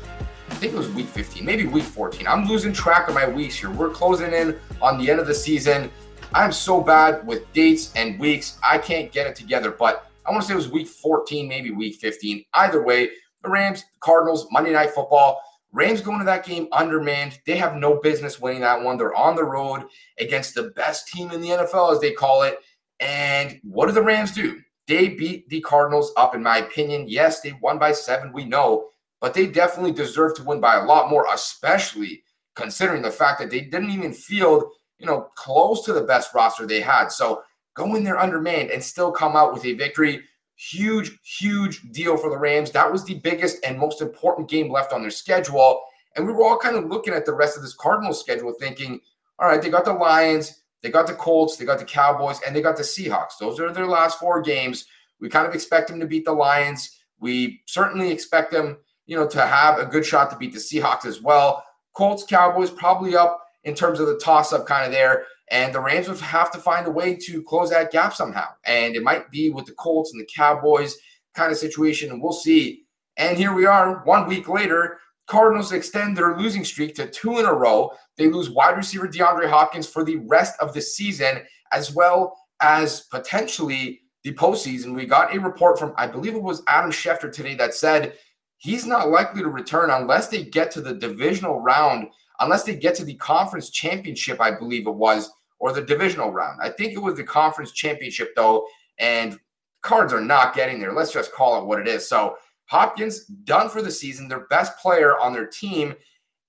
I 0.50 0.54
think 0.54 0.72
it 0.72 0.76
was 0.76 0.88
week 0.90 1.06
15, 1.06 1.44
maybe 1.44 1.66
week 1.66 1.84
14. 1.84 2.26
I'm 2.26 2.46
losing 2.46 2.72
track 2.72 3.08
of 3.08 3.14
my 3.14 3.28
weeks 3.28 3.56
here. 3.56 3.70
We're 3.70 3.90
closing 3.90 4.32
in 4.32 4.58
on 4.80 4.98
the 4.98 5.10
end 5.10 5.20
of 5.20 5.26
the 5.26 5.34
season. 5.34 5.90
I'm 6.34 6.52
so 6.52 6.80
bad 6.80 7.26
with 7.26 7.50
dates 7.52 7.92
and 7.94 8.18
weeks. 8.18 8.58
I 8.62 8.78
can't 8.78 9.12
get 9.12 9.26
it 9.26 9.36
together, 9.36 9.70
but 9.70 10.10
I 10.24 10.30
want 10.30 10.42
to 10.42 10.48
say 10.48 10.54
it 10.54 10.56
was 10.56 10.68
week 10.68 10.88
14, 10.88 11.46
maybe 11.48 11.70
week 11.70 11.96
15. 11.96 12.44
Either 12.54 12.82
way, 12.82 13.10
the 13.42 13.48
Rams, 13.48 13.84
Cardinals, 14.00 14.46
Monday 14.50 14.72
Night 14.72 14.90
Football. 14.90 15.40
Rams 15.72 16.00
going 16.00 16.18
to 16.18 16.24
that 16.24 16.44
game 16.44 16.68
undermanned. 16.72 17.38
They 17.46 17.56
have 17.56 17.76
no 17.76 18.00
business 18.00 18.40
winning 18.40 18.62
that 18.62 18.82
one. 18.82 18.96
They're 18.96 19.14
on 19.14 19.36
the 19.36 19.44
road 19.44 19.84
against 20.18 20.54
the 20.54 20.70
best 20.70 21.08
team 21.08 21.30
in 21.30 21.40
the 21.40 21.48
NFL, 21.48 21.92
as 21.92 22.00
they 22.00 22.12
call 22.12 22.42
it. 22.42 22.60
And 22.98 23.60
what 23.62 23.86
do 23.86 23.92
the 23.92 24.02
Rams 24.02 24.32
do? 24.32 24.60
They 24.86 25.08
beat 25.08 25.48
the 25.48 25.60
Cardinals 25.60 26.12
up, 26.16 26.34
in 26.34 26.42
my 26.42 26.58
opinion. 26.58 27.08
Yes, 27.08 27.40
they 27.40 27.52
won 27.60 27.78
by 27.78 27.92
seven, 27.92 28.32
we 28.32 28.44
know, 28.44 28.88
but 29.20 29.34
they 29.34 29.46
definitely 29.46 29.92
deserve 29.92 30.34
to 30.36 30.44
win 30.44 30.60
by 30.60 30.76
a 30.76 30.84
lot 30.84 31.10
more, 31.10 31.26
especially 31.32 32.22
considering 32.54 33.02
the 33.02 33.10
fact 33.10 33.40
that 33.40 33.50
they 33.50 33.60
didn't 33.60 33.90
even 33.90 34.12
field, 34.12 34.64
you 34.98 35.06
know, 35.06 35.28
close 35.34 35.84
to 35.84 35.92
the 35.92 36.02
best 36.02 36.34
roster 36.34 36.66
they 36.66 36.80
had. 36.80 37.08
So 37.08 37.42
go 37.74 37.94
in 37.96 38.04
there 38.04 38.18
undermanned 38.18 38.70
and 38.70 38.82
still 38.82 39.12
come 39.12 39.36
out 39.36 39.52
with 39.52 39.64
a 39.64 39.74
victory. 39.74 40.22
Huge, 40.56 41.18
huge 41.22 41.82
deal 41.92 42.16
for 42.16 42.30
the 42.30 42.38
Rams. 42.38 42.70
That 42.70 42.90
was 42.90 43.04
the 43.04 43.14
biggest 43.14 43.64
and 43.64 43.78
most 43.78 44.00
important 44.00 44.48
game 44.48 44.70
left 44.70 44.92
on 44.92 45.02
their 45.02 45.10
schedule. 45.10 45.82
And 46.14 46.26
we 46.26 46.32
were 46.32 46.44
all 46.44 46.56
kind 46.56 46.76
of 46.76 46.86
looking 46.86 47.12
at 47.12 47.26
the 47.26 47.34
rest 47.34 47.56
of 47.56 47.62
this 47.62 47.74
Cardinals 47.74 48.20
schedule 48.20 48.54
thinking, 48.58 49.00
all 49.38 49.48
right, 49.48 49.60
they 49.60 49.68
got 49.68 49.84
the 49.84 49.92
Lions, 49.92 50.62
they 50.86 50.92
got 50.92 51.08
the 51.08 51.14
Colts, 51.14 51.56
they 51.56 51.64
got 51.64 51.80
the 51.80 51.84
Cowboys, 51.84 52.38
and 52.46 52.54
they 52.54 52.62
got 52.62 52.76
the 52.76 52.84
Seahawks. 52.84 53.38
Those 53.40 53.58
are 53.58 53.72
their 53.72 53.88
last 53.88 54.20
four 54.20 54.40
games. 54.40 54.84
We 55.20 55.28
kind 55.28 55.44
of 55.44 55.52
expect 55.52 55.88
them 55.88 55.98
to 55.98 56.06
beat 56.06 56.24
the 56.24 56.32
Lions. 56.32 57.00
We 57.18 57.60
certainly 57.66 58.12
expect 58.12 58.52
them, 58.52 58.78
you 59.04 59.16
know, 59.16 59.26
to 59.26 59.44
have 59.44 59.80
a 59.80 59.84
good 59.84 60.06
shot 60.06 60.30
to 60.30 60.36
beat 60.36 60.52
the 60.52 60.60
Seahawks 60.60 61.04
as 61.04 61.20
well. 61.20 61.64
Colts, 61.92 62.22
Cowboys 62.22 62.70
probably 62.70 63.16
up 63.16 63.40
in 63.64 63.74
terms 63.74 63.98
of 63.98 64.06
the 64.06 64.16
toss 64.18 64.52
up 64.52 64.64
kind 64.64 64.86
of 64.86 64.92
there. 64.92 65.24
And 65.50 65.74
the 65.74 65.80
Rams 65.80 66.06
would 66.06 66.20
have 66.20 66.52
to 66.52 66.58
find 66.58 66.86
a 66.86 66.90
way 66.92 67.16
to 67.16 67.42
close 67.42 67.70
that 67.70 67.90
gap 67.90 68.14
somehow. 68.14 68.46
And 68.64 68.94
it 68.94 69.02
might 69.02 69.28
be 69.32 69.50
with 69.50 69.66
the 69.66 69.72
Colts 69.72 70.12
and 70.12 70.20
the 70.20 70.28
Cowboys 70.32 70.96
kind 71.34 71.50
of 71.50 71.58
situation. 71.58 72.12
And 72.12 72.22
we'll 72.22 72.30
see. 72.30 72.84
And 73.16 73.36
here 73.36 73.52
we 73.52 73.66
are, 73.66 74.04
one 74.04 74.28
week 74.28 74.48
later. 74.48 75.00
Cardinals 75.26 75.72
extend 75.72 76.16
their 76.16 76.36
losing 76.36 76.64
streak 76.64 76.94
to 76.94 77.08
two 77.08 77.38
in 77.38 77.46
a 77.46 77.52
row. 77.52 77.90
They 78.16 78.28
lose 78.28 78.50
wide 78.50 78.76
receiver 78.76 79.08
DeAndre 79.08 79.50
Hopkins 79.50 79.88
for 79.88 80.04
the 80.04 80.16
rest 80.28 80.54
of 80.60 80.72
the 80.72 80.80
season, 80.80 81.42
as 81.72 81.94
well 81.94 82.36
as 82.60 83.02
potentially 83.10 84.02
the 84.22 84.32
postseason. 84.34 84.94
We 84.94 85.04
got 85.04 85.34
a 85.34 85.40
report 85.40 85.78
from, 85.78 85.94
I 85.96 86.06
believe 86.06 86.34
it 86.34 86.42
was 86.42 86.62
Adam 86.68 86.90
Schefter 86.90 87.32
today, 87.32 87.54
that 87.56 87.74
said 87.74 88.14
he's 88.58 88.86
not 88.86 89.08
likely 89.08 89.42
to 89.42 89.48
return 89.48 89.90
unless 89.90 90.28
they 90.28 90.44
get 90.44 90.70
to 90.72 90.80
the 90.80 90.94
divisional 90.94 91.60
round, 91.60 92.08
unless 92.40 92.64
they 92.64 92.76
get 92.76 92.94
to 92.96 93.04
the 93.04 93.14
conference 93.14 93.70
championship, 93.70 94.40
I 94.40 94.52
believe 94.52 94.86
it 94.86 94.94
was, 94.94 95.30
or 95.58 95.72
the 95.72 95.82
divisional 95.82 96.32
round. 96.32 96.60
I 96.62 96.70
think 96.70 96.92
it 96.92 97.02
was 97.02 97.16
the 97.16 97.24
conference 97.24 97.72
championship, 97.72 98.34
though, 98.36 98.66
and 98.98 99.38
cards 99.82 100.12
are 100.12 100.20
not 100.20 100.54
getting 100.54 100.80
there. 100.80 100.92
Let's 100.92 101.12
just 101.12 101.32
call 101.32 101.60
it 101.60 101.66
what 101.66 101.80
it 101.80 101.88
is. 101.88 102.08
So, 102.08 102.36
Hopkins 102.66 103.24
done 103.24 103.68
for 103.68 103.82
the 103.82 103.90
season, 103.90 104.28
their 104.28 104.46
best 104.46 104.76
player 104.78 105.18
on 105.18 105.32
their 105.32 105.46
team, 105.46 105.94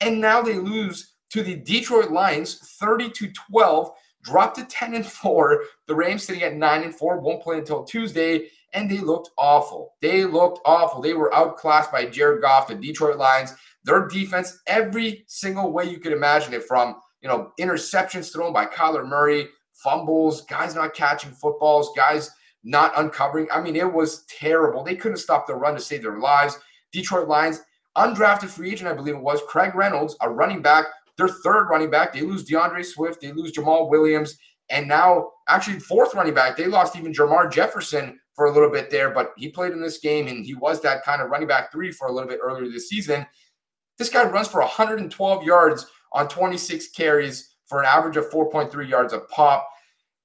and 0.02 0.20
now 0.20 0.42
they 0.42 0.56
lose 0.56 1.14
to 1.30 1.44
the 1.44 1.56
Detroit 1.56 2.12
Lions 2.12 2.56
30 2.80 3.10
to 3.12 3.32
12, 3.52 3.92
dropped 4.24 4.58
to 4.58 4.66
10 4.66 4.96
and 4.96 5.06
4. 5.06 5.64
The 5.88 5.96
Rams 5.96 6.24
sitting 6.24 6.44
at 6.44 6.56
9 6.56 6.84
and 6.84 6.96
4, 6.96 7.20
won't 7.20 7.44
play 7.44 7.58
until 7.58 7.84
Tuesday, 7.84 8.50
and 8.74 8.90
they 8.90 9.00
looked 9.00 9.30
awful. 9.38 9.96
They 10.02 10.26
looked 10.26 10.60
awful. 10.66 11.02
They 11.02 11.14
were 11.14 11.34
outclassed 11.34 11.92
by 11.92 12.06
Jared 12.06 12.42
Goff, 12.42 12.68
the 12.68 12.76
Detroit 12.76 13.18
Lions. 13.18 13.54
Their 13.84 14.08
defense, 14.08 14.60
every 14.68 15.24
single 15.28 15.72
way 15.72 15.86
you 15.86 16.00
could 16.00 16.12
imagine 16.12 16.54
it, 16.54 16.64
from 16.64 17.00
you 17.22 17.30
know 17.30 17.52
interceptions 17.60 18.32
thrown 18.34 18.54
by 18.54 18.66
Kyler 18.66 19.08
Murray, 19.08 19.48
fumbles, 19.72 20.42
guys 20.42 20.76
not 20.76 20.94
catching 20.94 21.32
footballs, 21.32 21.92
guys 21.96 22.32
not 22.68 22.92
uncovering. 22.98 23.48
I 23.52 23.62
mean, 23.62 23.76
it 23.76 23.92
was 23.92 24.26
terrible. 24.26 24.84
They 24.84 24.96
couldn't 24.96 25.18
stop 25.18 25.48
the 25.48 25.56
run 25.56 25.74
to 25.76 25.80
save 25.80 26.02
their 26.02 26.20
lives. 26.20 26.60
Detroit 26.92 27.28
Lions, 27.28 27.62
undrafted 27.96 28.50
free 28.50 28.72
agent, 28.72 28.90
I 28.90 28.94
believe 28.94 29.16
it 29.16 29.22
was, 29.22 29.42
Craig 29.48 29.74
Reynolds, 29.74 30.16
a 30.22 30.30
running 30.30 30.62
back, 30.62 30.86
their 31.18 31.30
third 31.30 31.70
running 31.70 31.90
back. 31.90 32.14
They 32.14 32.22
lose 32.22 32.46
DeAndre 32.46 32.86
Swift, 32.86 33.22
they 33.22 33.32
lose 33.32 33.54
Jamaal 33.54 33.90
Williams, 33.90 34.38
and 34.70 34.88
now 34.88 35.32
actually 35.48 35.80
fourth 35.80 36.14
running 36.14 36.34
back. 36.34 36.58
They 36.58 36.68
lost 36.68 36.96
even 36.96 37.14
Jermar 37.14 37.52
Jefferson 37.52 38.20
for 38.34 38.46
a 38.46 38.52
little 38.52 38.70
bit 38.70 38.90
there, 38.90 39.10
but 39.12 39.34
he 39.38 39.50
played 39.50 39.72
in 39.72 39.82
this 39.82 39.98
game 39.98 40.28
and 40.28 40.46
he 40.46 40.54
was 40.54 40.82
that 40.82 41.04
kind 41.04 41.22
of 41.22 41.30
running 41.30 41.48
back 41.48 41.72
three 41.72 41.92
for 41.92 42.08
a 42.08 42.12
little 42.12 42.30
bit 42.30 42.40
earlier 42.44 42.70
this 42.70 42.90
season. 42.90 43.26
This 43.98 44.10
guy 44.10 44.26
runs 44.26 44.48
for 44.48 44.60
112 44.60 45.44
yards 45.44 45.88
on 46.12 46.28
26 46.28 46.90
carries 46.90 47.56
for 47.66 47.80
an 47.80 47.88
average 47.88 48.18
of 48.18 48.30
4.3 48.30 48.88
yards 48.88 49.14
a 49.14 49.20
pop. 49.20 49.68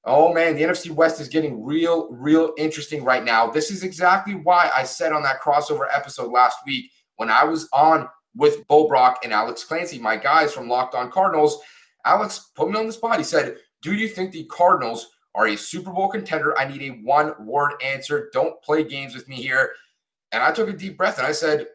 Oh 0.04 0.32
man, 0.32 0.56
the 0.56 0.62
NFC 0.62 0.90
West 0.90 1.20
is 1.20 1.28
getting 1.28 1.64
real, 1.64 2.10
real 2.10 2.52
interesting 2.58 3.04
right 3.04 3.22
now. 3.22 3.50
This 3.50 3.70
is 3.70 3.84
exactly 3.84 4.34
why 4.34 4.70
I 4.76 4.82
said 4.82 5.12
on 5.12 5.22
that 5.22 5.40
crossover 5.40 5.86
episode 5.92 6.32
last 6.32 6.58
week 6.66 6.90
when 7.16 7.30
I 7.30 7.44
was 7.44 7.68
on 7.72 8.08
with 8.34 8.66
Bo 8.66 8.88
Brack 8.88 9.18
and 9.22 9.32
Alex 9.32 9.62
Clancy, 9.62 9.98
my 9.98 10.16
guys 10.16 10.52
from 10.52 10.68
Locked 10.68 10.94
On 10.94 11.10
Cardinals. 11.10 11.60
Alex 12.04 12.50
put 12.56 12.70
me 12.70 12.78
on 12.78 12.86
the 12.86 12.92
spot. 12.92 13.18
He 13.18 13.24
said, 13.24 13.56
Do 13.80 13.94
you 13.94 14.08
think 14.08 14.32
the 14.32 14.44
Cardinals 14.44 15.10
are 15.34 15.46
a 15.46 15.56
Super 15.56 15.92
Bowl 15.92 16.08
contender? 16.08 16.58
I 16.58 16.64
need 16.64 16.82
a 16.82 16.96
one 17.04 17.34
word 17.46 17.74
answer. 17.82 18.28
Don't 18.32 18.60
play 18.62 18.82
games 18.82 19.14
with 19.14 19.28
me 19.28 19.36
here. 19.36 19.72
And 20.32 20.42
I 20.42 20.50
took 20.50 20.68
a 20.68 20.72
deep 20.72 20.96
breath 20.96 21.18
and 21.18 21.26
I 21.26 21.32
said, 21.32 21.66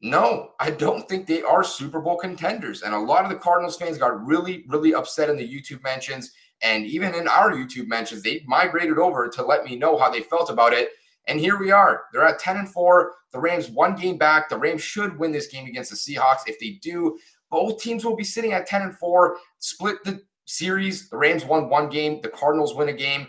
No, 0.00 0.52
I 0.58 0.70
don't 0.70 1.06
think 1.08 1.26
they 1.26 1.42
are 1.42 1.64
Super 1.64 2.00
Bowl 2.00 2.16
contenders. 2.16 2.82
And 2.82 2.94
a 2.94 2.98
lot 2.98 3.24
of 3.24 3.30
the 3.30 3.36
Cardinals 3.36 3.76
fans 3.76 3.98
got 3.98 4.24
really, 4.24 4.64
really 4.68 4.94
upset 4.94 5.28
in 5.28 5.36
the 5.36 5.46
YouTube 5.46 5.82
mentions 5.82 6.32
and 6.62 6.86
even 6.86 7.14
in 7.14 7.28
our 7.28 7.52
YouTube 7.52 7.88
mentions, 7.88 8.22
they 8.22 8.42
migrated 8.46 8.98
over 8.98 9.28
to 9.28 9.44
let 9.44 9.64
me 9.64 9.76
know 9.76 9.98
how 9.98 10.10
they 10.10 10.22
felt 10.22 10.50
about 10.50 10.72
it. 10.72 10.90
And 11.26 11.40
here 11.40 11.58
we 11.58 11.70
are. 11.70 12.04
They're 12.12 12.24
at 12.24 12.38
10 12.38 12.56
and 12.56 12.68
4. 12.68 13.12
The 13.32 13.40
Rams 13.40 13.70
one 13.70 13.96
game 13.96 14.18
back. 14.18 14.48
The 14.48 14.58
Rams 14.58 14.82
should 14.82 15.18
win 15.18 15.32
this 15.32 15.46
game 15.46 15.66
against 15.66 15.90
the 15.90 15.96
Seahawks. 15.96 16.42
If 16.46 16.58
they 16.58 16.78
do, 16.82 17.18
both 17.50 17.80
teams 17.80 18.04
will 18.04 18.16
be 18.16 18.24
sitting 18.24 18.52
at 18.52 18.66
10 18.66 18.82
and 18.82 18.98
4. 18.98 19.36
Split 19.58 20.02
the 20.04 20.22
series. 20.44 21.08
The 21.08 21.16
Rams 21.16 21.44
won 21.44 21.68
one 21.68 21.88
game, 21.88 22.20
the 22.20 22.28
Cardinals 22.28 22.74
win 22.74 22.88
a 22.88 22.92
game. 22.92 23.26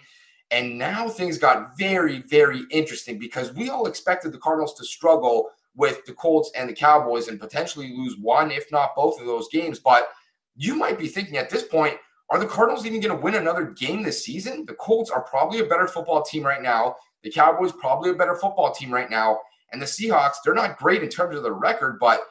And 0.52 0.78
now 0.78 1.10
things 1.10 1.38
got 1.38 1.78
very, 1.78 2.22
very 2.24 2.64
interesting 2.70 3.18
because 3.18 3.54
we 3.54 3.70
all 3.70 3.88
expected 3.88 4.32
the 4.32 4.38
Cardinals 4.38 4.76
to 4.76 4.86
struggle 4.86 5.50
with 5.76 6.06
the 6.06 6.14
Colts 6.14 6.52
and 6.56 6.70
the 6.70 6.74
Cowboys 6.74 7.28
and 7.28 7.40
potentially 7.40 7.94
lose 7.96 8.16
one, 8.18 8.52
if 8.52 8.72
not 8.72 8.96
both 8.96 9.20
of 9.20 9.26
those 9.26 9.50
games. 9.50 9.80
But 9.80 10.10
you 10.56 10.76
might 10.76 11.00
be 11.00 11.08
thinking 11.08 11.38
at 11.38 11.50
this 11.50 11.64
point, 11.64 11.98
are 12.30 12.40
the 12.40 12.48
Cardinals 12.48 12.86
even 12.86 13.02
going 13.02 13.16
to 13.16 13.22
win 13.22 13.36
another 13.36 13.66
game 13.66 14.04
this 14.04 14.24
season? 14.24 14.66
The 14.66 14.74
Colts 14.74 15.12
are 15.12 15.22
probably 15.22 15.60
a 15.60 15.66
better 15.66 15.88
football 15.88 16.24
team 16.24 16.44
right 16.44 16.62
now. 16.62 16.96
The 17.24 17.32
Cowboys 17.32 17.72
probably 17.72 18.10
a 18.12 18.16
better 18.16 18.36
football 18.36 18.74
team 18.74 18.92
right 18.92 19.10
now. 19.10 19.40
And 19.72 19.82
the 19.82 19.86
Seahawks, 19.86 20.36
they're 20.44 20.54
not 20.54 20.78
great 20.78 21.04
in 21.04 21.10
terms 21.10 21.36
of 21.36 21.44
the 21.44 21.52
record, 21.52 21.98
but 22.00 22.22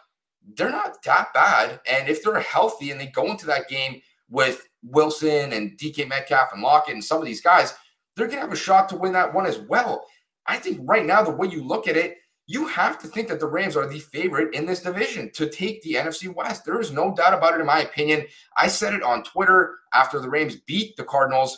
they're 0.56 0.70
not 0.70 1.02
that 1.04 1.32
bad. 1.32 1.80
And 1.90 2.08
if 2.08 2.22
they're 2.22 2.40
healthy 2.40 2.90
and 2.90 3.00
they 3.00 3.06
go 3.06 3.30
into 3.30 3.46
that 3.46 3.68
game 3.68 4.00
with 4.28 4.66
Wilson 4.82 5.52
and 5.52 5.78
DK 5.78 6.08
Metcalf 6.08 6.50
and 6.52 6.62
Lockett 6.62 6.94
and 6.94 7.04
some 7.04 7.18
of 7.18 7.24
these 7.24 7.40
guys, 7.40 7.74
they're 8.16 8.26
going 8.26 8.38
to 8.38 8.42
have 8.42 8.52
a 8.52 8.56
shot 8.56 8.88
to 8.88 8.96
win 8.96 9.12
that 9.12 9.32
one 9.32 9.46
as 9.46 9.58
well. 9.58 10.06
I 10.46 10.58
think 10.58 10.80
right 10.82 11.04
now, 11.04 11.22
the 11.22 11.30
way 11.30 11.48
you 11.48 11.64
look 11.64 11.88
at 11.88 11.96
it, 11.96 12.18
you 12.46 12.66
have 12.66 12.98
to 13.00 13.08
think 13.08 13.28
that 13.28 13.40
the 13.40 13.46
Rams 13.46 13.76
are 13.76 13.86
the 13.86 13.98
favorite 13.98 14.54
in 14.54 14.66
this 14.66 14.82
division 14.82 15.30
to 15.32 15.48
take 15.48 15.82
the 15.82 15.94
NFC 15.94 16.32
West. 16.32 16.64
There 16.64 16.80
is 16.80 16.92
no 16.92 17.14
doubt 17.14 17.32
about 17.32 17.54
it, 17.54 17.60
in 17.60 17.66
my 17.66 17.80
opinion. 17.80 18.26
I 18.56 18.68
said 18.68 18.92
it 18.92 19.02
on 19.02 19.24
Twitter 19.24 19.76
after 19.94 20.20
the 20.20 20.28
Rams 20.28 20.56
beat 20.56 20.96
the 20.96 21.04
Cardinals. 21.04 21.56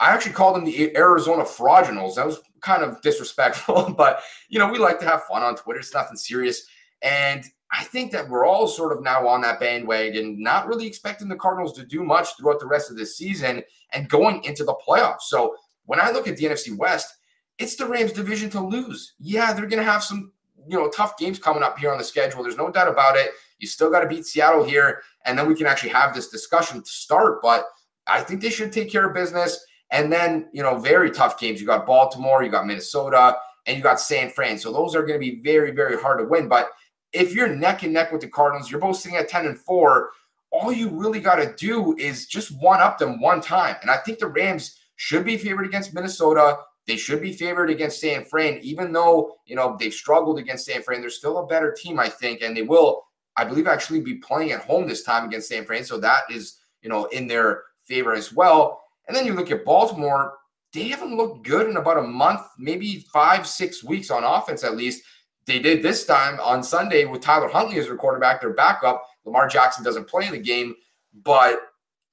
I 0.00 0.10
actually 0.10 0.32
called 0.34 0.54
them 0.54 0.64
the 0.64 0.96
Arizona 0.96 1.42
Fraudulals. 1.42 2.14
That 2.14 2.26
was 2.26 2.40
kind 2.60 2.84
of 2.84 3.00
disrespectful, 3.02 3.94
but 3.98 4.20
you 4.48 4.58
know, 4.58 4.70
we 4.70 4.78
like 4.78 5.00
to 5.00 5.06
have 5.06 5.24
fun 5.24 5.42
on 5.42 5.56
Twitter. 5.56 5.80
It's 5.80 5.94
nothing 5.94 6.16
serious. 6.16 6.64
And 7.02 7.44
I 7.72 7.84
think 7.84 8.12
that 8.12 8.28
we're 8.28 8.46
all 8.46 8.66
sort 8.66 8.92
of 8.92 9.02
now 9.02 9.26
on 9.26 9.40
that 9.42 9.60
bandwagon, 9.60 10.40
not 10.40 10.68
really 10.68 10.86
expecting 10.86 11.28
the 11.28 11.36
Cardinals 11.36 11.74
to 11.74 11.84
do 11.84 12.02
much 12.02 12.28
throughout 12.36 12.60
the 12.60 12.66
rest 12.66 12.90
of 12.90 12.96
this 12.96 13.16
season 13.16 13.62
and 13.92 14.08
going 14.08 14.42
into 14.44 14.64
the 14.64 14.74
playoffs. 14.86 15.22
So 15.22 15.56
when 15.84 16.00
I 16.00 16.10
look 16.10 16.28
at 16.28 16.36
the 16.36 16.46
NFC 16.46 16.76
West, 16.76 17.17
it's 17.58 17.76
the 17.76 17.86
Rams 17.86 18.12
division 18.12 18.50
to 18.50 18.60
lose. 18.60 19.14
Yeah, 19.18 19.52
they're 19.52 19.66
going 19.66 19.84
to 19.84 19.90
have 19.90 20.02
some, 20.02 20.32
you 20.66 20.78
know, 20.78 20.88
tough 20.88 21.16
games 21.18 21.38
coming 21.38 21.62
up 21.62 21.78
here 21.78 21.90
on 21.90 21.98
the 21.98 22.04
schedule. 22.04 22.42
There's 22.42 22.56
no 22.56 22.70
doubt 22.70 22.88
about 22.88 23.16
it. 23.16 23.30
You 23.58 23.66
still 23.66 23.90
got 23.90 24.00
to 24.00 24.06
beat 24.06 24.26
Seattle 24.26 24.64
here, 24.64 25.02
and 25.24 25.36
then 25.36 25.48
we 25.48 25.54
can 25.54 25.66
actually 25.66 25.90
have 25.90 26.14
this 26.14 26.28
discussion 26.28 26.80
to 26.80 26.88
start. 26.88 27.42
But 27.42 27.66
I 28.06 28.22
think 28.22 28.40
they 28.40 28.50
should 28.50 28.72
take 28.72 28.90
care 28.90 29.08
of 29.08 29.14
business. 29.14 29.64
And 29.90 30.12
then, 30.12 30.48
you 30.52 30.62
know, 30.62 30.76
very 30.78 31.10
tough 31.10 31.40
games. 31.40 31.60
You 31.60 31.66
got 31.66 31.86
Baltimore, 31.86 32.42
you 32.42 32.50
got 32.50 32.66
Minnesota, 32.66 33.36
and 33.66 33.76
you 33.76 33.82
got 33.82 34.00
San 34.00 34.30
Fran. 34.30 34.58
So 34.58 34.72
those 34.72 34.94
are 34.94 35.02
going 35.02 35.18
to 35.18 35.26
be 35.26 35.40
very, 35.42 35.70
very 35.70 36.00
hard 36.00 36.18
to 36.18 36.26
win. 36.26 36.46
But 36.46 36.68
if 37.12 37.34
you're 37.34 37.48
neck 37.48 37.82
and 37.82 37.92
neck 37.92 38.12
with 38.12 38.20
the 38.20 38.28
Cardinals, 38.28 38.70
you're 38.70 38.80
both 38.80 38.96
sitting 38.96 39.16
at 39.16 39.28
10 39.28 39.46
and 39.46 39.58
4. 39.58 40.10
All 40.50 40.72
you 40.72 40.90
really 40.90 41.20
got 41.20 41.36
to 41.36 41.54
do 41.56 41.96
is 41.96 42.26
just 42.26 42.50
one 42.60 42.80
up 42.80 42.98
them 42.98 43.20
one 43.20 43.40
time. 43.40 43.76
And 43.80 43.90
I 43.90 43.96
think 43.96 44.18
the 44.18 44.26
Rams 44.26 44.78
should 44.96 45.24
be 45.24 45.38
favored 45.38 45.66
against 45.66 45.94
Minnesota. 45.94 46.58
They 46.88 46.96
should 46.96 47.20
be 47.20 47.34
favored 47.34 47.68
against 47.68 48.00
San 48.00 48.24
Fran, 48.24 48.58
even 48.62 48.92
though 48.92 49.36
you 49.44 49.54
know 49.54 49.76
they've 49.78 49.92
struggled 49.92 50.38
against 50.38 50.64
San 50.64 50.82
Fran. 50.82 51.02
They're 51.02 51.10
still 51.10 51.38
a 51.38 51.46
better 51.46 51.70
team, 51.70 52.00
I 52.00 52.08
think, 52.08 52.40
and 52.40 52.56
they 52.56 52.62
will. 52.62 53.04
I 53.36 53.44
believe, 53.44 53.68
actually 53.68 54.00
be 54.00 54.14
playing 54.14 54.52
at 54.52 54.62
home 54.62 54.88
this 54.88 55.02
time 55.02 55.26
against 55.26 55.48
San 55.48 55.66
Fran. 55.66 55.84
So 55.84 55.98
that 55.98 56.22
is, 56.30 56.56
you 56.82 56.88
know, 56.88 57.04
in 57.06 57.28
their 57.28 57.64
favor 57.84 58.14
as 58.14 58.32
well. 58.32 58.82
And 59.06 59.16
then 59.16 59.26
you 59.26 59.34
look 59.34 59.50
at 59.50 59.66
Baltimore, 59.66 60.38
they 60.72 60.88
haven't 60.88 61.16
looked 61.16 61.46
good 61.46 61.68
in 61.68 61.76
about 61.76 61.98
a 61.98 62.02
month, 62.02 62.40
maybe 62.58 63.06
five, 63.12 63.46
six 63.46 63.84
weeks 63.84 64.10
on 64.10 64.24
offense 64.24 64.64
at 64.64 64.76
least. 64.76 65.02
They 65.44 65.58
did 65.58 65.82
this 65.82 66.04
time 66.04 66.40
on 66.40 66.62
Sunday 66.62 67.04
with 67.04 67.20
Tyler 67.20 67.48
Huntley 67.48 67.78
as 67.78 67.86
their 67.86 67.96
quarterback, 67.96 68.40
their 68.40 68.54
backup. 68.54 69.04
Lamar 69.24 69.46
Jackson 69.46 69.84
doesn't 69.84 70.08
play 70.08 70.26
in 70.26 70.32
the 70.32 70.38
game, 70.38 70.74
but 71.22 71.60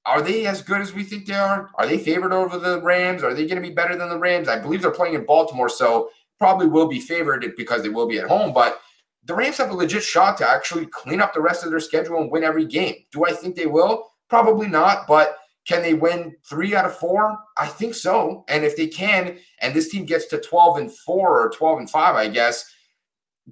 are 0.05 0.21
they 0.21 0.45
as 0.45 0.61
good 0.61 0.81
as 0.81 0.93
we 0.93 1.03
think 1.03 1.25
they 1.25 1.33
are? 1.33 1.71
Are 1.75 1.87
they 1.87 1.97
favored 1.97 2.31
over 2.31 2.57
the 2.57 2.81
Rams? 2.81 3.23
Are 3.23 3.33
they 3.33 3.47
going 3.47 3.61
to 3.61 3.67
be 3.67 3.73
better 3.73 3.95
than 3.95 4.09
the 4.09 4.19
Rams? 4.19 4.47
I 4.47 4.59
believe 4.59 4.81
they're 4.81 4.91
playing 4.91 5.15
in 5.15 5.25
Baltimore, 5.25 5.69
so 5.69 6.09
probably 6.37 6.67
will 6.67 6.87
be 6.87 6.99
favored 6.99 7.45
because 7.57 7.81
they 7.81 7.89
will 7.89 8.07
be 8.07 8.19
at 8.19 8.27
home. 8.27 8.53
But 8.53 8.81
the 9.23 9.33
Rams 9.33 9.57
have 9.57 9.71
a 9.71 9.73
legit 9.73 10.03
shot 10.03 10.37
to 10.37 10.49
actually 10.49 10.85
clean 10.87 11.21
up 11.21 11.33
the 11.33 11.41
rest 11.41 11.63
of 11.63 11.71
their 11.71 11.79
schedule 11.79 12.21
and 12.21 12.31
win 12.31 12.43
every 12.43 12.65
game. 12.65 12.95
Do 13.11 13.25
I 13.25 13.31
think 13.31 13.55
they 13.55 13.65
will? 13.65 14.11
Probably 14.29 14.67
not, 14.67 15.07
but 15.07 15.37
can 15.67 15.81
they 15.81 15.95
win 15.95 16.35
three 16.47 16.75
out 16.75 16.85
of 16.85 16.95
four? 16.97 17.37
I 17.57 17.67
think 17.67 17.95
so. 17.95 18.45
And 18.47 18.63
if 18.63 18.77
they 18.77 18.87
can, 18.87 19.39
and 19.61 19.73
this 19.73 19.89
team 19.89 20.05
gets 20.05 20.27
to 20.27 20.39
12 20.39 20.77
and 20.77 20.91
four 20.91 21.41
or 21.41 21.49
12 21.49 21.79
and 21.79 21.89
five, 21.89 22.15
I 22.15 22.27
guess, 22.27 22.71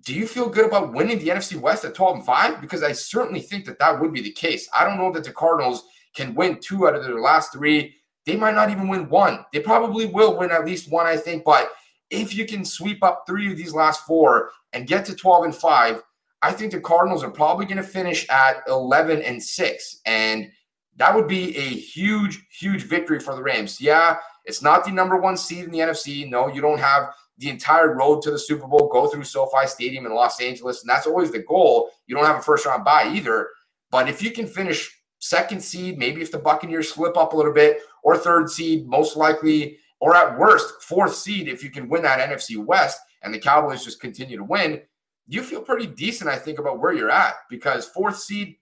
do 0.02 0.14
you 0.14 0.28
feel 0.28 0.50
good 0.50 0.66
about 0.66 0.94
winning 0.94 1.20
the 1.20 1.30
NFC 1.30 1.60
West 1.60 1.86
at 1.86 1.96
12 1.96 2.18
and 2.18 2.26
five? 2.26 2.62
Because 2.62 2.84
I 2.84 2.92
certainly 2.92 3.42
think 3.42 3.66
that 3.66 3.80
that 3.80 4.00
would 4.00 4.14
be 4.14 4.22
the 4.22 4.32
case. 4.32 4.70
I 4.78 4.84
don't 4.84 4.98
know 4.98 5.12
that 5.12 5.24
the 5.24 5.32
Cardinals 5.32 5.86
can 6.16 6.36
win 6.36 6.60
two 6.60 6.88
out 6.88 6.96
of 6.96 7.04
their 7.04 7.20
last 7.20 7.54
three. 7.54 7.96
They 8.26 8.36
might 8.36 8.56
not 8.56 8.70
even 8.70 8.88
win 8.88 9.10
one. 9.10 9.46
They 9.52 9.60
probably 9.60 10.06
will 10.06 10.38
win 10.38 10.52
at 10.52 10.66
least 10.66 10.92
one, 10.92 11.06
I 11.06 11.18
think. 11.18 11.44
But 11.44 11.70
if 12.10 12.36
you 12.36 12.46
can 12.46 12.64
sweep 12.64 13.04
up 13.04 13.24
three 13.28 13.52
of 13.52 13.58
these 13.58 13.74
last 13.74 14.06
four 14.06 14.52
and 14.72 14.88
get 14.88 15.06
to 15.06 15.16
12 15.16 15.46
and 15.46 15.56
five, 15.56 16.02
I 16.42 16.52
think 16.52 16.72
the 16.72 16.80
Cardinals 16.80 17.24
are 17.24 17.32
probably 17.32 17.66
going 17.66 17.78
to 17.78 17.84
finish 17.84 18.28
at 18.30 18.64
11 18.68 19.22
and 19.22 19.42
six. 19.42 20.02
And 20.06 20.52
that 20.98 21.16
would 21.16 21.28
be 21.28 21.56
a 21.58 21.62
huge, 21.62 22.46
huge 22.52 22.84
victory 22.84 23.20
for 23.20 23.36
the 23.36 23.42
Rams. 23.42 23.82
Yeah, 23.82 24.18
it's 24.46 24.62
not 24.62 24.86
the 24.86 24.92
number 24.92 25.18
one 25.18 25.38
seed 25.38 25.66
in 25.66 25.72
the 25.72 25.80
NFC. 25.80 26.30
No, 26.30 26.48
you 26.48 26.62
don't 26.62 26.80
have 26.80 27.14
the 27.38 27.50
entire 27.50 27.96
road 27.96 28.22
to 28.22 28.32
the 28.32 28.38
Super 28.38 28.68
Bowl 28.68 28.90
go 28.92 29.08
through 29.08 29.24
SoFi 29.24 29.66
Stadium 29.68 30.06
in 30.06 30.14
Los 30.14 30.40
Angeles. 30.40 30.82
And 30.82 30.90
that's 30.90 31.08
always 31.08 31.32
the 31.32 31.40
goal. 31.40 31.90
You 32.08 32.16
don't 32.16 32.26
have 32.26 32.38
a 32.38 32.42
first 32.42 32.66
round 32.66 32.86
bye 32.86 33.12
either. 33.14 33.50
But 33.90 34.08
if 34.08 34.22
you 34.22 34.32
can 34.32 34.46
finish 34.46 34.92
second 35.24 35.64
seed, 35.64 35.98
maybe 35.98 36.22
if 36.22 36.32
the 36.32 36.38
Buccaneers 36.38 36.92
slip 36.92 37.16
up 37.16 37.32
a 37.32 37.36
little 37.36 37.54
bit, 37.54 37.80
or 38.04 38.18
third 38.18 38.50
seed, 38.50 38.86
most 38.86 39.16
likely, 39.16 39.78
or 40.02 40.16
at 40.16 40.38
worst, 40.38 40.82
fourth 40.82 41.16
seed, 41.16 41.48
if 41.48 41.64
you 41.64 41.70
can 41.70 41.88
win 41.88 42.02
that 42.02 42.20
NFC 42.20 42.58
West 42.58 43.00
and 43.22 43.34
the 43.34 43.40
Cowboys 43.40 43.86
just 43.86 44.02
continue 44.02 44.36
to 44.36 44.44
win, 44.44 44.82
you 45.28 45.42
feel 45.42 45.62
pretty 45.62 45.88
decent, 45.88 46.30
I 46.30 46.38
think, 46.38 46.60
about 46.60 46.80
where 46.80 46.92
you're 46.92 47.10
at 47.10 47.36
because 47.50 47.86
fourth 47.86 48.20
seed, 48.20 48.58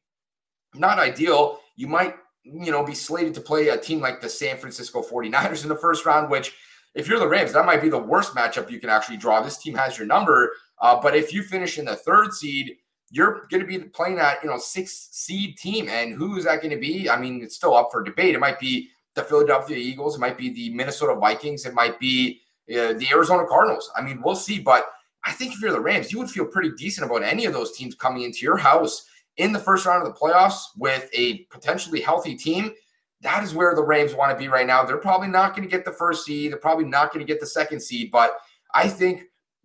not 0.75 0.99
ideal. 0.99 1.59
You 1.75 1.87
might, 1.87 2.15
you 2.43 2.71
know, 2.71 2.83
be 2.83 2.93
slated 2.93 3.33
to 3.33 3.41
play 3.41 3.69
a 3.69 3.77
team 3.77 3.99
like 3.99 4.21
the 4.21 4.29
San 4.29 4.57
Francisco 4.57 5.01
49ers 5.01 5.63
in 5.63 5.69
the 5.69 5.75
first 5.75 6.05
round, 6.05 6.29
which 6.29 6.53
if 6.93 7.07
you're 7.07 7.19
the 7.19 7.27
Rams, 7.27 7.53
that 7.53 7.65
might 7.65 7.81
be 7.81 7.89
the 7.89 7.97
worst 7.97 8.35
matchup 8.35 8.69
you 8.69 8.79
can 8.79 8.91
actually 8.91 9.17
draw. 9.17 9.41
This 9.41 9.57
team 9.57 9.73
has 9.73 9.97
your 9.97 10.05
number. 10.05 10.51
Uh, 10.79 11.01
but 11.01 11.15
if 11.15 11.33
you 11.33 11.41
finish 11.41 11.79
in 11.79 11.85
the 11.85 11.95
third 11.95 12.33
seed, 12.33 12.75
you're 13.11 13.45
going 13.51 13.61
to 13.61 13.67
be 13.67 13.77
playing 13.77 14.15
that, 14.15 14.41
you 14.41 14.49
know, 14.49 14.57
six 14.57 15.09
seed 15.11 15.57
team. 15.57 15.89
And 15.89 16.13
who 16.13 16.37
is 16.37 16.45
that 16.45 16.61
going 16.61 16.73
to 16.73 16.79
be? 16.79 17.09
I 17.09 17.19
mean, 17.19 17.43
it's 17.43 17.55
still 17.55 17.75
up 17.75 17.89
for 17.91 18.01
debate. 18.01 18.33
It 18.33 18.39
might 18.39 18.59
be 18.59 18.89
the 19.15 19.23
Philadelphia 19.23 19.75
Eagles. 19.75 20.15
It 20.15 20.19
might 20.19 20.37
be 20.37 20.49
the 20.49 20.73
Minnesota 20.73 21.19
Vikings. 21.19 21.65
It 21.65 21.73
might 21.73 21.99
be 21.99 22.41
uh, 22.69 22.93
the 22.93 23.07
Arizona 23.11 23.45
Cardinals. 23.47 23.91
I 23.95 24.01
mean, 24.01 24.21
we'll 24.23 24.35
see. 24.35 24.59
But 24.59 24.85
I 25.25 25.33
think 25.33 25.53
if 25.53 25.61
you're 25.61 25.73
the 25.73 25.81
Rams, 25.81 26.11
you 26.11 26.19
would 26.19 26.29
feel 26.29 26.45
pretty 26.45 26.71
decent 26.77 27.05
about 27.05 27.21
any 27.21 27.45
of 27.45 27.53
those 27.53 27.73
teams 27.73 27.95
coming 27.95 28.23
into 28.23 28.39
your 28.39 28.57
house 28.57 29.05
in 29.37 29.51
the 29.51 29.59
first 29.59 29.85
round 29.85 30.05
of 30.05 30.13
the 30.13 30.19
playoffs 30.19 30.63
with 30.77 31.09
a 31.13 31.39
potentially 31.51 31.99
healthy 31.99 32.35
team. 32.35 32.73
That 33.21 33.43
is 33.43 33.53
where 33.53 33.75
the 33.75 33.83
Rams 33.83 34.15
want 34.15 34.31
to 34.31 34.37
be 34.37 34.47
right 34.47 34.65
now. 34.65 34.83
They're 34.83 34.97
probably 34.97 35.27
not 35.27 35.55
going 35.55 35.67
to 35.67 35.71
get 35.71 35.85
the 35.85 35.91
first 35.91 36.25
seed. 36.25 36.51
They're 36.51 36.59
probably 36.59 36.85
not 36.85 37.13
going 37.13 37.25
to 37.25 37.31
get 37.31 37.41
the 37.41 37.45
second 37.45 37.81
seed. 37.81 38.09
But 38.09 38.37
I 38.73 38.87
think 38.87 39.23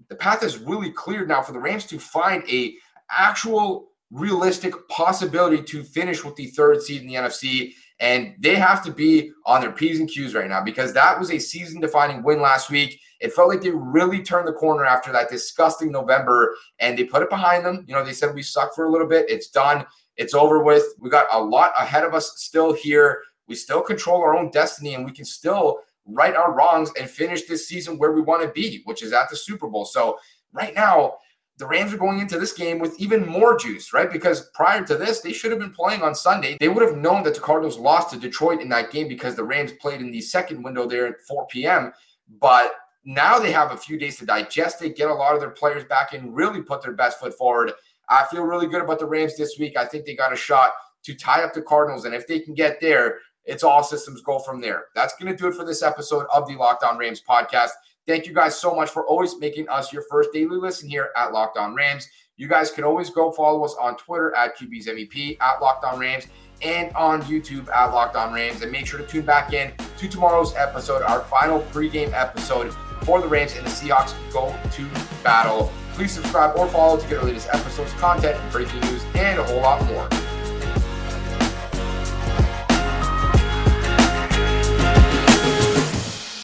the 0.08 0.16
path 0.16 0.42
is 0.42 0.58
really 0.58 0.90
cleared 0.90 1.28
now 1.28 1.42
for 1.42 1.52
the 1.52 1.58
Rams 1.58 1.86
to 1.86 1.98
find 1.98 2.42
a 2.50 2.74
actual 3.10 3.88
realistic 4.10 4.72
possibility 4.88 5.62
to 5.62 5.82
finish 5.82 6.24
with 6.24 6.36
the 6.36 6.46
third 6.48 6.82
seed 6.82 7.02
in 7.02 7.08
the 7.08 7.14
NFC. 7.14 7.72
And 7.98 8.34
they 8.38 8.56
have 8.56 8.84
to 8.84 8.92
be 8.92 9.32
on 9.46 9.62
their 9.62 9.72
P's 9.72 9.98
and 9.98 10.08
Q's 10.08 10.34
right 10.34 10.48
now 10.48 10.62
because 10.62 10.92
that 10.92 11.18
was 11.18 11.30
a 11.30 11.38
season 11.38 11.80
defining 11.80 12.22
win 12.22 12.40
last 12.40 12.70
week. 12.70 13.00
It 13.20 13.32
felt 13.32 13.48
like 13.48 13.62
they 13.62 13.70
really 13.70 14.22
turned 14.22 14.46
the 14.46 14.52
corner 14.52 14.84
after 14.84 15.10
that 15.12 15.30
disgusting 15.30 15.90
November 15.90 16.54
and 16.78 16.98
they 16.98 17.04
put 17.04 17.22
it 17.22 17.30
behind 17.30 17.64
them. 17.64 17.84
You 17.88 17.94
know, 17.94 18.04
they 18.04 18.12
said 18.12 18.34
we 18.34 18.42
suck 18.42 18.74
for 18.74 18.84
a 18.84 18.90
little 18.90 19.08
bit. 19.08 19.30
It's 19.30 19.48
done. 19.48 19.86
It's 20.16 20.34
over 20.34 20.62
with. 20.62 20.84
We 20.98 21.08
got 21.08 21.26
a 21.32 21.42
lot 21.42 21.72
ahead 21.78 22.04
of 22.04 22.14
us 22.14 22.34
still 22.36 22.74
here. 22.74 23.22
We 23.48 23.54
still 23.54 23.80
control 23.80 24.20
our 24.20 24.36
own 24.36 24.50
destiny 24.50 24.94
and 24.94 25.04
we 25.04 25.12
can 25.12 25.24
still 25.24 25.80
right 26.04 26.36
our 26.36 26.52
wrongs 26.52 26.90
and 26.98 27.08
finish 27.08 27.46
this 27.46 27.66
season 27.66 27.98
where 27.98 28.12
we 28.12 28.20
want 28.20 28.42
to 28.42 28.48
be, 28.48 28.82
which 28.84 29.02
is 29.02 29.12
at 29.12 29.30
the 29.30 29.36
Super 29.36 29.68
Bowl. 29.68 29.84
So, 29.84 30.18
right 30.52 30.74
now, 30.74 31.14
the 31.58 31.66
Rams 31.66 31.92
are 31.92 31.98
going 31.98 32.20
into 32.20 32.38
this 32.38 32.52
game 32.52 32.78
with 32.78 32.98
even 33.00 33.26
more 33.26 33.56
juice, 33.56 33.92
right? 33.92 34.10
Because 34.10 34.50
prior 34.52 34.84
to 34.84 34.96
this, 34.96 35.20
they 35.20 35.32
should 35.32 35.50
have 35.50 35.60
been 35.60 35.72
playing 35.72 36.02
on 36.02 36.14
Sunday. 36.14 36.56
They 36.60 36.68
would 36.68 36.86
have 36.86 36.98
known 36.98 37.22
that 37.22 37.34
the 37.34 37.40
Cardinals 37.40 37.78
lost 37.78 38.10
to 38.10 38.18
Detroit 38.18 38.60
in 38.60 38.68
that 38.70 38.90
game 38.90 39.08
because 39.08 39.34
the 39.34 39.44
Rams 39.44 39.72
played 39.80 40.00
in 40.00 40.10
the 40.10 40.20
second 40.20 40.62
window 40.62 40.86
there 40.86 41.06
at 41.06 41.20
4 41.26 41.46
p.m. 41.46 41.92
But 42.40 42.72
now 43.04 43.38
they 43.38 43.52
have 43.52 43.72
a 43.72 43.76
few 43.76 43.98
days 43.98 44.18
to 44.18 44.26
digest 44.26 44.82
it, 44.82 44.96
get 44.96 45.08
a 45.08 45.14
lot 45.14 45.34
of 45.34 45.40
their 45.40 45.50
players 45.50 45.84
back 45.84 46.12
and 46.12 46.34
really 46.34 46.60
put 46.60 46.82
their 46.82 46.92
best 46.92 47.20
foot 47.20 47.32
forward. 47.34 47.72
I 48.08 48.26
feel 48.30 48.42
really 48.42 48.66
good 48.66 48.82
about 48.82 48.98
the 48.98 49.06
Rams 49.06 49.36
this 49.36 49.56
week. 49.58 49.76
I 49.76 49.86
think 49.86 50.04
they 50.04 50.14
got 50.14 50.32
a 50.32 50.36
shot 50.36 50.72
to 51.04 51.14
tie 51.14 51.42
up 51.42 51.54
the 51.54 51.62
Cardinals. 51.62 52.04
And 52.04 52.14
if 52.14 52.26
they 52.26 52.40
can 52.40 52.54
get 52.54 52.80
there, 52.80 53.18
it's 53.44 53.62
all 53.62 53.82
systems 53.82 54.20
go 54.22 54.40
from 54.40 54.60
there. 54.60 54.86
That's 54.94 55.14
going 55.16 55.30
to 55.30 55.38
do 55.40 55.48
it 55.48 55.54
for 55.54 55.64
this 55.64 55.82
episode 55.82 56.26
of 56.32 56.46
the 56.48 56.56
Locked 56.56 56.84
On 56.84 56.98
Rams 56.98 57.22
podcast. 57.26 57.70
Thank 58.06 58.26
you 58.26 58.32
guys 58.32 58.56
so 58.56 58.74
much 58.74 58.90
for 58.90 59.04
always 59.06 59.36
making 59.38 59.68
us 59.68 59.92
your 59.92 60.02
first 60.08 60.32
daily 60.32 60.58
listen 60.58 60.88
here 60.88 61.10
at 61.16 61.32
Locked 61.32 61.58
On 61.58 61.74
Rams. 61.74 62.08
You 62.36 62.46
guys 62.46 62.70
can 62.70 62.84
always 62.84 63.10
go 63.10 63.32
follow 63.32 63.64
us 63.64 63.74
on 63.80 63.96
Twitter 63.96 64.34
at 64.36 64.56
QB's 64.56 64.86
MVP, 64.86 65.40
at 65.40 65.60
Locked 65.60 65.84
On 65.84 65.98
Rams, 65.98 66.26
and 66.62 66.94
on 66.94 67.22
YouTube 67.22 67.68
at 67.70 67.86
Locked 67.86 68.14
On 68.14 68.32
Rams. 68.32 68.62
And 68.62 68.70
make 68.70 68.86
sure 68.86 69.00
to 69.00 69.06
tune 69.06 69.24
back 69.24 69.52
in 69.52 69.72
to 69.98 70.08
tomorrow's 70.08 70.54
episode, 70.54 71.02
our 71.02 71.22
final 71.22 71.62
pregame 71.72 72.12
episode 72.12 72.72
for 73.02 73.20
the 73.20 73.26
Rams 73.26 73.56
and 73.56 73.66
the 73.66 73.70
Seahawks 73.70 74.14
go 74.32 74.54
to 74.72 74.88
battle. 75.24 75.72
Please 75.94 76.12
subscribe 76.12 76.56
or 76.56 76.68
follow 76.68 77.00
to 77.00 77.08
get 77.08 77.18
our 77.18 77.24
latest 77.24 77.48
episodes, 77.52 77.92
content, 77.94 78.38
breaking 78.52 78.80
news, 78.80 79.02
and 79.16 79.40
a 79.40 79.44
whole 79.44 79.62
lot 79.62 79.84
more. 79.86 80.08